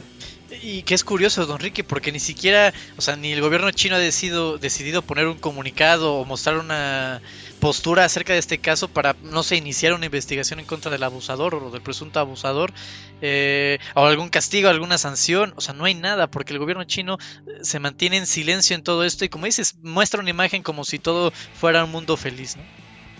Y 0.61 0.83
que 0.83 0.93
es 0.93 1.03
curioso, 1.03 1.45
don 1.45 1.59
Ricky, 1.59 1.83
porque 1.83 2.11
ni 2.11 2.19
siquiera, 2.19 2.73
o 2.97 3.01
sea, 3.01 3.15
ni 3.15 3.31
el 3.31 3.41
gobierno 3.41 3.71
chino 3.71 3.95
ha 3.95 3.99
decidido, 3.99 4.57
decidido 4.57 5.01
poner 5.01 5.27
un 5.27 5.37
comunicado 5.37 6.15
o 6.15 6.25
mostrar 6.25 6.57
una 6.57 7.21
postura 7.59 8.05
acerca 8.05 8.33
de 8.33 8.39
este 8.39 8.57
caso 8.57 8.87
para, 8.87 9.15
no 9.23 9.43
sé, 9.43 9.55
iniciar 9.55 9.93
una 9.93 10.05
investigación 10.05 10.59
en 10.59 10.65
contra 10.65 10.91
del 10.91 11.03
abusador 11.03 11.55
o 11.55 11.71
del 11.71 11.81
presunto 11.81 12.19
abusador, 12.19 12.73
eh, 13.21 13.79
o 13.95 14.05
algún 14.05 14.29
castigo, 14.29 14.69
alguna 14.69 14.97
sanción, 14.97 15.53
o 15.55 15.61
sea, 15.61 15.73
no 15.73 15.85
hay 15.85 15.93
nada, 15.93 16.29
porque 16.29 16.53
el 16.53 16.59
gobierno 16.59 16.83
chino 16.83 17.17
eh, 17.47 17.59
se 17.61 17.79
mantiene 17.79 18.17
en 18.17 18.25
silencio 18.25 18.75
en 18.75 18.83
todo 18.83 19.05
esto 19.05 19.25
y 19.25 19.29
como 19.29 19.45
dices, 19.45 19.77
muestra 19.81 20.19
una 20.19 20.29
imagen 20.29 20.63
como 20.63 20.83
si 20.83 20.99
todo 20.99 21.31
fuera 21.53 21.83
un 21.85 21.91
mundo 21.91 22.17
feliz, 22.17 22.57
¿no? 22.57 22.63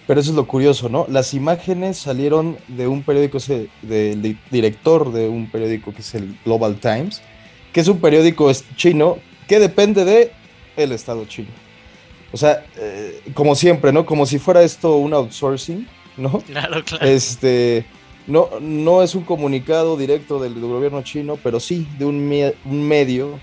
Pero 0.09 0.21
eso 0.21 0.31
es 0.31 0.35
lo 0.35 0.47
curioso, 0.47 0.89
¿no? 0.89 1.05
Las 1.07 1.35
imágenes 1.35 1.99
salieron 1.99 2.57
de 2.67 2.87
un 2.87 3.03
periódico, 3.03 3.37
del 3.83 4.39
director 4.49 5.13
de 5.13 5.29
un 5.29 5.51
periódico 5.51 5.93
que 5.93 6.01
es 6.01 6.15
el 6.15 6.35
Global 6.43 6.79
Times, 6.79 7.21
que 7.73 7.81
es 7.81 7.87
un 7.87 7.99
periódico 7.99 8.51
chino 8.75 9.17
que 9.47 9.59
depende 9.59 10.05
de 10.05 10.31
el 10.77 10.91
Estado 10.91 11.25
chino. 11.25 11.49
O 12.31 12.37
sea, 12.37 12.65
eh, 12.77 13.21
como 13.33 13.55
siempre, 13.55 13.91
¿no? 13.91 14.05
Como 14.05 14.25
si 14.25 14.39
fuera 14.39 14.61
esto 14.61 14.97
un 14.97 15.13
outsourcing, 15.13 15.87
¿no? 16.17 16.39
Claro, 16.47 16.83
claro. 16.83 17.05
Este, 17.05 17.85
no, 18.27 18.49
no 18.61 19.01
es 19.01 19.15
un 19.15 19.23
comunicado 19.23 19.97
directo 19.97 20.39
del, 20.39 20.53
gobierno 20.59 21.01
chino, 21.01 21.37
pero 21.41 21.59
sí 21.59 21.87
de 21.97 22.05
un, 22.05 22.31
un, 22.65 22.87
medio 22.87 23.39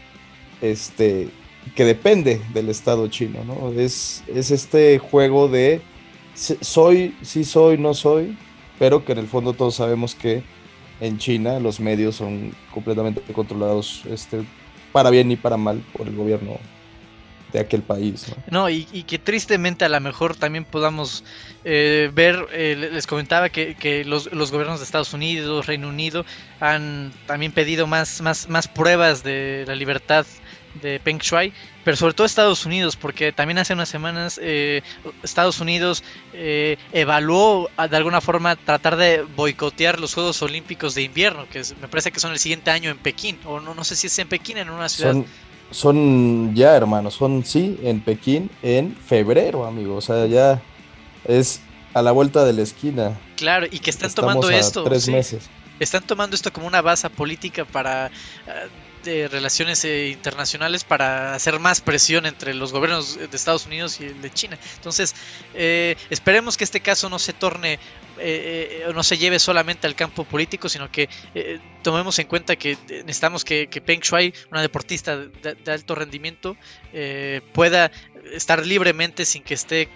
este, 0.61 1.29
que 1.75 1.85
depende 1.85 2.41
del 2.55 2.69
Estado 2.69 3.09
chino, 3.09 3.45
¿no? 3.45 3.73
Es, 3.73 4.23
es 4.29 4.51
este 4.51 4.99
juego 4.99 5.49
de 5.49 5.81
soy, 6.35 7.17
sí 7.23 7.45
soy, 7.45 7.79
no 7.79 7.95
soy, 7.95 8.37
pero 8.79 9.05
que 9.05 9.13
en 9.13 9.19
el 9.19 9.27
fondo 9.27 9.55
todos 9.55 9.75
sabemos 9.75 10.15
que 10.15 10.45
en 11.01 11.19
China 11.19 11.61
los 11.61 11.81
medios 11.81 12.17
son 12.17 12.53
completamente 12.73 13.21
controlados 13.33 14.03
este, 14.07 14.45
para 14.93 15.11
bien 15.11 15.31
y 15.31 15.37
para 15.37 15.57
mal 15.57 15.83
por 15.97 16.07
el 16.07 16.17
gobierno 16.17 16.59
de 17.53 17.61
aquel 17.61 17.83
país. 17.83 18.35
No, 18.51 18.69
y, 18.69 18.85
que 18.85 19.19
tristemente 19.19 19.85
a 19.85 19.89
lo 19.89 20.01
mejor 20.01 20.37
también 20.37 20.65
podamos 20.65 21.25
eh, 21.65 22.11
ver, 22.13 22.47
eh, 22.53 22.91
les 22.93 23.07
comentaba 23.07 23.49
que, 23.49 24.05
los, 24.05 24.29
gobiernos 24.29 24.81
de 24.81 24.85
Estados 24.85 25.15
Unidos, 25.15 25.67
Reino 25.67 25.89
Unido, 25.89 26.25
han 26.61 27.13
también 27.27 27.53
pedido 27.53 27.87
más, 27.87 28.21
más, 28.21 28.49
más 28.49 28.69
pruebas 28.69 29.23
de 29.23 29.65
la 29.67 29.75
libertad 29.75 30.27
de 30.83 31.01
Peng 31.01 31.19
Shuai, 31.19 31.53
pero 31.85 31.97
sobre 31.97 32.15
todo 32.15 32.27
Estados 32.27 32.67
Unidos, 32.67 32.97
porque 32.97 33.33
también 33.33 33.59
hace 33.59 33.73
unas 33.73 33.89
semanas 33.89 34.41
eh, 34.43 34.83
Estados 35.23 35.61
Unidos 35.61 36.03
eh, 36.33 36.77
evaluó 36.93 37.69
de 37.91 37.97
alguna 37.97 38.21
forma 38.21 38.57
tratar 38.57 38.97
de 38.97 39.23
boicotear 39.23 40.01
los 40.01 40.15
Juegos 40.15 40.43
Olímpicos 40.43 40.95
de 40.95 41.03
invierno, 41.03 41.47
que 41.51 41.63
me 41.81 41.89
parece 41.89 42.11
que 42.13 42.21
son 42.21 42.33
el 42.33 42.39
siguiente 42.39 42.71
año 42.71 42.91
en 42.91 42.99
Pekín, 42.99 43.39
o 43.45 43.61
no, 43.61 43.75
no 43.75 43.85
sé 43.85 43.97
si 43.97 44.07
es 44.07 44.19
en 44.19 44.29
Pekín, 44.29 44.59
en 44.59 44.71
una 44.71 44.89
ciudad. 44.89 45.13
Son, 45.13 45.27
son 45.71 46.55
ya, 46.55 46.77
hermanos, 46.77 47.15
son 47.15 47.45
sí, 47.45 47.79
en 47.83 48.01
Pekín 48.01 48.51
en 48.63 48.97
febrero, 48.97 49.65
amigo, 49.65 49.97
o 49.97 50.01
sea, 50.01 50.27
ya 50.27 50.61
es 51.25 51.61
a 51.97 52.03
la 52.03 52.13
vuelta 52.13 52.45
de 52.45 52.53
la 52.53 52.63
esquina. 52.63 53.19
Claro, 53.37 53.67
y 53.71 53.79
que 53.79 53.89
están 53.89 54.13
tomando 54.13 54.51
esto. 54.51 54.85
Tres 54.85 55.09
meses. 55.09 55.49
Están 55.81 56.03
tomando 56.03 56.37
esto 56.37 56.53
como 56.53 56.67
una 56.67 56.83
base 56.83 57.09
política 57.09 57.65
para 57.65 58.11
de 59.07 59.29
relaciones 59.29 59.83
eh, 59.87 60.09
internacionales 60.09 60.85
para 60.85 61.35
hacer 61.35 61.59
más 61.59 61.81
presión 61.81 62.27
entre 62.27 62.53
los 62.53 62.73
gobiernos 62.73 63.17
de 63.17 63.29
Estados 63.33 63.65
Unidos 63.65 63.99
y 64.01 64.05
el 64.05 64.21
de 64.21 64.31
China. 64.31 64.59
Entonces, 64.75 65.15
eh, 65.55 65.97
esperemos 66.11 66.59
que 66.59 66.65
este 66.65 66.81
caso 66.81 67.09
no 67.09 67.19
se 67.19 67.33
torne 67.33 67.79
eh, 68.19 68.87
no 68.95 69.03
se 69.03 69.19
lleve 69.19 69.39
solamente 69.39 69.87
al 69.87 69.95
campo 69.95 70.25
político, 70.25 70.69
sino 70.69 70.91
que 70.91 71.09
tomemos 71.83 72.19
en 72.19 72.27
cuenta 72.27 72.57
que 72.57 72.77
necesitamos 72.89 73.45
que, 73.45 73.67
Peng 73.85 74.01
Shuai, 74.01 74.33
una 74.51 74.63
deportista 74.63 75.17
de, 75.17 75.73
alto 75.73 75.95
rendimiento, 75.95 76.57
pueda 77.53 77.91
estar 78.33 78.65
libremente 78.67 79.25
sin 79.25 79.43
que 79.43 79.55
esté 79.55 79.89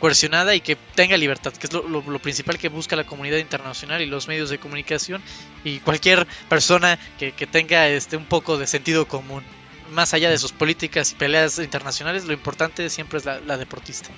coercionada 0.00 0.54
y 0.54 0.60
que 0.60 0.76
tenga 0.94 1.16
libertad, 1.16 1.52
que 1.52 1.66
es 1.66 1.72
lo, 1.72 2.18
principal 2.18 2.58
que 2.58 2.68
busca 2.68 2.96
la 2.96 3.04
comunidad 3.04 3.38
internacional 3.38 4.00
y 4.00 4.06
los 4.06 4.28
medios 4.28 4.50
de 4.50 4.58
comunicación 4.58 5.22
y 5.64 5.78
cualquier 5.80 6.26
persona 6.48 6.98
que, 7.18 7.32
tenga 7.46 7.88
este 7.88 8.16
un 8.16 8.26
poco 8.26 8.56
de 8.58 8.66
sentido 8.66 9.06
común. 9.06 9.42
Más 9.90 10.14
allá 10.14 10.30
de 10.30 10.38
sus 10.38 10.52
políticas 10.52 11.12
y 11.12 11.16
peleas 11.16 11.58
internacionales, 11.58 12.24
lo 12.24 12.32
importante 12.32 12.88
siempre 12.88 13.18
es 13.18 13.26
la, 13.26 13.58
deportista. 13.58 14.08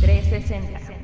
360. 0.00 0.97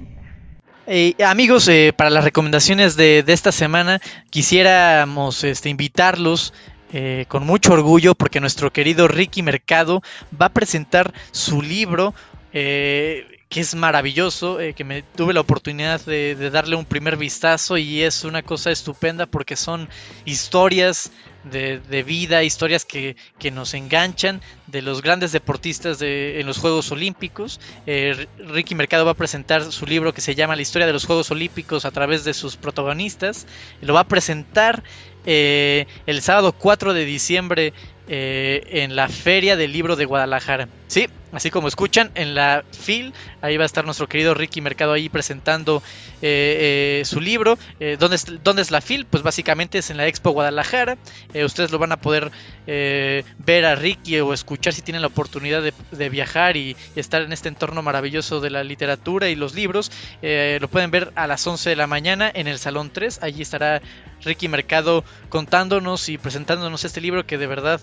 Eh, 0.87 1.14
amigos, 1.25 1.66
eh, 1.68 1.94
para 1.97 2.11
las 2.11 2.25
recomendaciones 2.25 2.94
de, 2.97 3.25
esta 3.27 3.53
semana, 3.53 4.01
quisiéramos 4.29 5.42
este, 5.42 5.70
invitarlos 5.70 6.53
eh, 6.92 7.25
con 7.29 7.47
mucho 7.47 7.73
orgullo 7.73 8.14
porque 8.14 8.38
nuestro 8.38 8.70
querido 8.70 9.09
Ricky 9.09 9.42
Mercado 9.42 10.03
va 10.40 10.47
a 10.47 10.53
presentar 10.53 11.14
su 11.31 11.62
libro 11.62 12.14
que 12.53 13.61
es 13.61 13.75
maravilloso, 13.75 14.59
que 14.77 14.85
me 14.85 15.03
tuve 15.03 15.35
la 15.35 15.40
oportunidad 15.40 16.01
de, 16.03 16.37
darle 16.51 16.77
un 16.77 16.85
primer 16.85 17.16
vistazo 17.16 17.77
y 17.79 18.03
es 18.03 18.23
una 18.23 18.42
cosa 18.42 18.70
estupenda 18.70 19.27
porque 19.27 19.57
son 19.57 19.88
historias 20.25 21.11
de, 21.44 22.02
vida, 22.02 22.42
historias 22.42 22.85
que, 22.85 23.16
nos 23.52 23.74
enganchan 23.74 24.40
de 24.66 24.83
los 24.83 25.02
grandes 25.02 25.33
deportistas 25.33 25.98
de, 25.98 26.40
en 26.40 26.46
los 26.46 26.59
Juegos 26.59 26.90
Olímpicos. 26.90 27.61
Eh, 27.87 28.26
Ricky 28.38 28.74
Mercado 28.74 29.04
va 29.04 29.12
a 29.12 29.14
presentar 29.14 29.70
su 29.70 29.87
libro 29.87 30.14
que 30.14 30.20
se 30.20 30.35
llama 30.35 30.57
La 30.57 30.62
historia 30.62 30.87
de 30.87 30.92
los 30.92 31.04
Juegos 31.04 31.30
Olímpicos 31.30 31.85
a 31.85 31.90
través 31.90 32.24
de 32.24 32.35
sus 32.35 32.57
protagonistas. 32.57 33.46
Lo 33.80 33.94
va 33.94 34.00
a 34.00 34.09
presentar 34.09 34.83
eh, 35.26 35.87
el 36.07 36.22
sábado 36.22 36.52
4 36.52 36.94
de 36.94 37.04
diciembre 37.04 37.72
eh, 38.09 38.62
en 38.68 38.96
la 38.96 39.09
Feria 39.09 39.57
del 39.57 39.72
Libro 39.72 39.96
de 39.96 40.04
Guadalajara. 40.04 40.68
Sí, 40.88 41.09
así 41.35 41.51
como 41.51 41.68
escuchan, 41.68 42.11
en 42.14 42.35
la 42.35 42.64
FIL, 42.70 43.12
ahí 43.42 43.57
va 43.57 43.64
a 43.64 43.66
estar 43.66 43.85
nuestro 43.85 44.09
querido 44.09 44.35
Ricky 44.35 44.61
Mercado 44.61 44.92
ahí 44.92 45.09
presentando 45.09 45.83
eh, 46.23 47.01
eh, 47.01 47.05
su 47.05 47.20
libro. 47.20 47.59
¿dónde, 47.99 48.16
es, 48.16 48.27
¿dónde, 48.42 48.62
es, 48.62 48.70
la 48.70 48.81
FIL? 48.81 49.07
Pues 49.07 49.23
básicamente 49.23 49.79
es 49.79 49.90
en 49.90 49.97
la 49.97 50.07
Expo 50.07 50.31
Guadalajara. 50.31 50.97
ustedes 51.44 51.70
lo 51.70 51.79
van 51.79 51.92
a 51.92 51.97
poder 51.99 52.31
ver 52.66 53.64
a 53.64 53.75
Ricky 53.75 54.20
o 54.20 54.33
escuchar 54.33 54.73
si 54.73 54.83
tienen 54.83 55.03
la 55.03 55.09
oportunidad 55.09 55.62
de, 55.62 56.09
viajar 56.09 56.57
y, 56.57 56.77
estar 56.97 57.23
en 57.23 57.33
este 57.33 57.49
entorno 57.49 57.83
maravilloso 57.83 58.40
de 58.40 58.51
la 58.51 58.64
literatura 58.64 59.29
y 59.29 59.35
los 59.35 59.55
libros. 59.55 59.90
lo 60.23 60.68
pueden 60.68 60.90
ver 60.90 61.12
a 61.14 61.27
las 61.27 61.47
11 61.47 61.70
de 61.70 61.77
la 61.77 61.87
mañana 61.87 62.31
en 62.33 62.49
el 62.49 62.59
Salón 62.59 62.90
3. 62.92 63.23
Allí 63.23 63.42
estará 63.42 63.83
Ricky 64.25 64.49
Mercado 64.49 65.05
contándonos 65.29 66.09
y 66.09 66.18
presentándonos 66.18 66.85
este 66.85 67.01
libro 67.01 67.27
que 67.27 67.38
de 67.38 67.47
verdad 67.47 67.81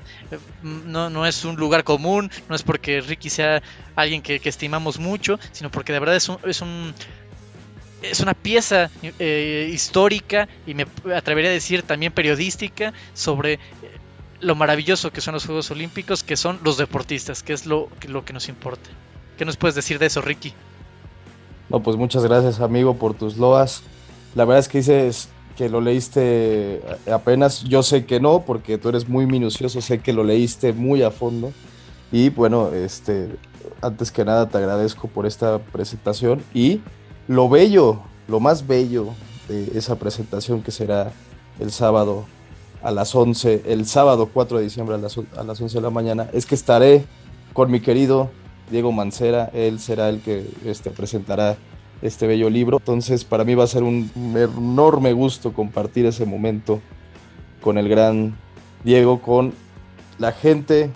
no, 0.64 1.10
no 1.10 1.26
es 1.26 1.46
un 1.46 1.56
lugar 1.56 1.84
común, 1.84 2.32
no 2.50 2.56
es 2.56 2.64
porque 2.64 3.02
Ricky 3.02 3.30
sea 3.30 3.41
alguien 3.96 4.22
que, 4.22 4.40
estimamos 4.44 5.00
mucho, 5.00 5.40
sino 5.52 5.70
porque 5.72 5.94
de 5.94 6.00
verdad 6.00 6.16
es 6.16 6.30
un, 6.30 6.38
es 6.46 6.62
un 6.62 6.94
es 8.02 8.20
una 8.20 8.34
pieza 8.34 8.90
eh, 9.20 9.70
histórica 9.72 10.48
y 10.66 10.74
me 10.74 10.88
atrevería 11.16 11.52
a 11.52 11.54
decir 11.54 11.84
también 11.84 12.12
periodística 12.12 12.94
sobre 13.14 13.60
lo 14.40 14.56
maravilloso 14.56 15.12
que 15.12 15.22
son 15.22 15.36
los 15.36 15.46
Juegos 15.46 15.70
Olímpicos, 15.70 16.24
que 16.24 16.36
son 16.36 16.60
los 16.64 16.78
deportistas, 16.78 17.44
que 17.44 17.54
es 17.54 17.66
lo, 17.66 17.90
lo 18.08 18.26
que 18.26 18.34
nos 18.34 18.50
importa. 18.50 18.90
¿Qué 19.38 19.46
nos 19.46 19.56
puedes 19.56 19.76
decir 19.76 20.00
de 20.00 20.08
eso, 20.08 20.22
Ricky? 20.22 20.54
No, 21.70 21.82
pues 21.82 21.96
muchas 21.96 22.24
gracias, 22.24 22.60
amigo, 22.60 22.96
por 22.96 23.14
tus 23.14 23.38
loas. 23.38 23.84
La 24.36 24.46
verdad 24.46 24.60
es 24.60 24.68
que 24.68 24.80
dices 24.80 25.30
que 25.58 25.70
lo 25.70 25.80
leíste 25.80 26.82
apenas. 27.12 27.64
Yo 27.64 27.84
sé 27.84 28.06
que 28.06 28.20
no, 28.20 28.44
porque 28.46 28.78
tú 28.78 28.90
eres 28.90 29.08
muy 29.08 29.26
minucioso, 29.26 29.82
sé 29.82 30.00
que 30.00 30.14
lo 30.14 30.24
leíste 30.24 30.74
muy 30.74 31.04
a 31.04 31.12
fondo. 31.12 31.54
Y 32.12 32.30
bueno, 32.30 32.70
este, 32.74 33.30
antes 33.82 34.12
que 34.12 34.26
nada 34.26 34.50
te 34.50 34.58
agradezco 34.58 35.08
por 35.08 35.26
esta 35.26 35.60
presentación 35.60 36.44
y 36.54 36.82
lo 37.28 37.50
bello, 37.50 38.02
lo 38.28 38.40
más 38.40 38.68
bello 38.68 39.10
de 39.48 39.78
esa 39.78 39.96
presentación 39.96 40.62
que 40.62 40.72
será 40.72 41.12
el 41.60 41.72
sábado 41.72 42.26
a 42.84 42.92
las 42.92 43.14
11, 43.16 43.64
el 43.68 43.86
sábado 43.86 44.30
4 44.34 44.58
de 44.58 44.64
diciembre 44.64 44.96
a 44.96 44.98
las, 44.98 45.18
a 45.38 45.44
las 45.44 45.62
11 45.62 45.78
de 45.78 45.82
la 45.82 45.90
mañana, 45.90 46.30
es 46.34 46.46
que 46.46 46.56
estaré 46.56 47.06
con 47.54 47.70
mi 47.72 47.80
querido 47.80 48.30
Diego 48.70 48.92
Mancera, 48.92 49.50
él 49.54 49.80
será 49.80 50.10
el 50.10 50.22
que 50.22 50.50
este, 50.66 50.90
presentará 50.90 51.58
este 52.02 52.28
bello 52.28 52.50
libro. 52.50 52.78
Entonces 52.78 53.24
para 53.24 53.44
mí 53.44 53.56
va 53.56 53.66
a 53.66 53.68
ser 53.68 53.84
un 53.84 54.10
enorme 54.36 55.14
gusto 55.14 55.54
compartir 55.54 56.06
ese 56.06 56.26
momento 56.26 56.82
con 57.62 57.78
el 57.78 57.88
gran 57.88 58.36
Diego, 58.84 59.22
con 59.22 59.54
la 60.18 60.32
gente 60.32 60.90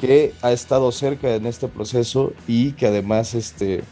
que 0.00 0.32
ha 0.42 0.52
estado 0.52 0.90
cerca 0.92 1.34
en 1.34 1.46
este 1.46 1.68
proceso 1.68 2.32
y 2.48 2.72
que 2.72 2.86
además 2.86 3.34
este, 3.34 3.82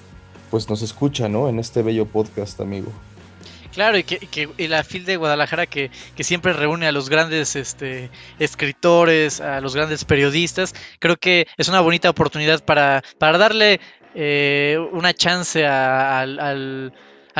pues 0.50 0.68
nos 0.68 0.82
escucha 0.82 1.28
¿no? 1.28 1.48
en 1.48 1.58
este 1.58 1.82
bello 1.82 2.06
podcast, 2.06 2.60
amigo. 2.60 2.90
Claro, 3.72 3.98
y 3.98 4.02
que, 4.02 4.48
la 4.66 4.82
FIL 4.82 5.04
de 5.04 5.16
Guadalajara 5.16 5.66
que, 5.66 5.90
siempre 6.18 6.52
reúne 6.52 6.88
a 6.88 6.92
los 6.92 7.08
grandes 7.08 7.54
este, 7.54 8.10
escritores, 8.38 9.40
a 9.40 9.60
los 9.60 9.76
grandes 9.76 10.04
periodistas, 10.04 10.74
creo 10.98 11.16
que 11.16 11.46
es 11.56 11.68
una 11.68 11.80
bonita 11.80 12.10
oportunidad 12.10 12.64
para, 12.64 13.04
para 13.18 13.38
darle 13.38 13.78
eh, 14.14 14.78
una 14.92 15.14
chance 15.14 15.64
al, 15.64 16.92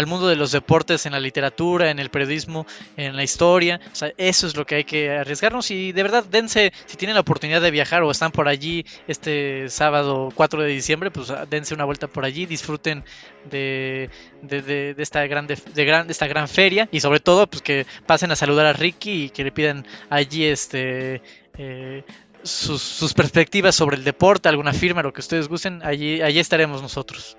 mundo 0.07 0.29
de 0.29 0.37
los 0.37 0.53
deportes 0.53 1.07
en 1.07 1.13
la 1.13 1.21
literatura, 1.21 1.91
en 1.91 1.99
el 1.99 2.11
periodismo, 2.11 2.67
en 2.97 3.17
la 3.17 3.23
historia. 3.23 3.81
eso 4.17 4.47
es 4.47 4.57
lo 4.57 4.67
que 4.67 4.77
hay 4.77 4.85
que 4.85 5.11
arriesgarnos 5.11 5.71
y 5.71 5.93
de 5.93 6.03
verdad 6.03 6.25
dense, 6.25 6.73
si 6.87 6.97
tienen 6.97 7.15
la 7.15 7.21
oportunidad 7.21 7.61
de 7.61 7.71
viajar 7.71 8.03
o 8.03 8.11
están 8.11 8.33
por 8.33 8.49
allí 8.49 8.85
este 9.07 9.69
sábado 9.69 10.31
4 10.35 10.63
de 10.63 10.69
diciembre, 10.69 11.11
pues 11.11 11.31
ah, 11.31 11.47
dense 11.49 11.75
una 11.75 11.85
vuelta 11.85 12.07
por 12.07 12.25
allí, 12.25 12.47
disfruten 12.47 13.05
de, 13.51 14.11
de, 14.43 14.95
esta, 14.99 15.27
grande, 15.27 15.59
de, 15.75 15.85
gran, 15.85 16.11
esta 16.11 16.27
gran 16.27 16.49
feria 16.49 16.89
y 16.93 17.01
sobre 17.01 17.21
todo 17.21 17.47
pues 17.47 17.63
que 17.63 17.87
pasen 18.07 18.31
a 18.31 18.37
saludar 18.37 18.67
a 18.67 18.73
Ricky 18.73 19.25
y 19.25 19.31
que 19.31 19.45
le 19.45 19.53
pidan 19.53 19.87
allí 20.11 20.45
este... 20.45 21.23
Eh, 21.57 22.05
sus, 22.43 23.15
perspectivas 23.15 23.75
sobre 23.75 23.97
el 23.97 24.05
deporte, 24.05 24.49
alguna 24.49 24.73
firma, 24.73 25.03
lo 25.03 25.13
que 25.13 25.21
ustedes 25.21 25.49
gusten, 25.49 25.83
allí, 25.83 26.23
allí 26.23 26.39
estaremos 26.39 26.83
nosotros. 26.83 27.37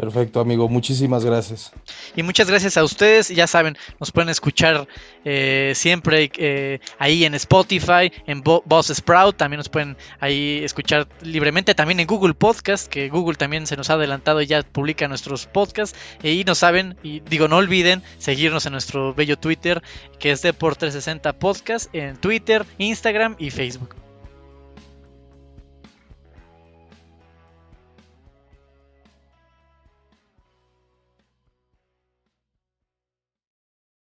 Perfecto, 0.00 0.40
amigo. 0.40 0.66
Muchísimas 0.66 1.26
gracias. 1.26 1.72
Y 2.16 2.22
muchas 2.22 2.48
gracias 2.48 2.78
a 2.78 2.84
ustedes. 2.84 3.28
Ya 3.28 3.46
saben, 3.46 3.76
nos 3.98 4.10
pueden 4.10 4.30
escuchar 4.30 4.88
eh, 5.26 5.72
siempre 5.76 6.32
eh, 6.38 6.80
ahí 6.98 7.26
en 7.26 7.34
Spotify, 7.34 8.10
en 8.26 8.42
Boss 8.42 8.90
Sprout. 8.94 9.36
También 9.36 9.58
nos 9.58 9.68
pueden 9.68 9.98
ahí 10.18 10.62
escuchar 10.64 11.06
libremente. 11.20 11.74
También 11.74 12.00
en 12.00 12.06
Google 12.06 12.32
Podcast, 12.32 12.86
que 12.86 13.10
Google 13.10 13.36
también 13.36 13.66
se 13.66 13.76
nos 13.76 13.90
ha 13.90 13.94
adelantado 13.94 14.40
y 14.40 14.46
ya 14.46 14.62
publica 14.62 15.06
nuestros 15.06 15.44
podcasts. 15.44 15.98
Y 16.22 16.44
no 16.44 16.54
saben, 16.54 16.96
y 17.02 17.20
digo, 17.20 17.46
no 17.46 17.58
olviden 17.58 18.02
seguirnos 18.16 18.64
en 18.64 18.72
nuestro 18.72 19.12
bello 19.12 19.36
Twitter, 19.38 19.82
que 20.18 20.30
es 20.30 20.40
de 20.40 20.54
por 20.54 20.76
360 20.76 21.34
Podcast, 21.34 21.94
en 21.94 22.16
Twitter, 22.16 22.64
Instagram 22.78 23.36
y 23.38 23.50
Facebook. 23.50 23.94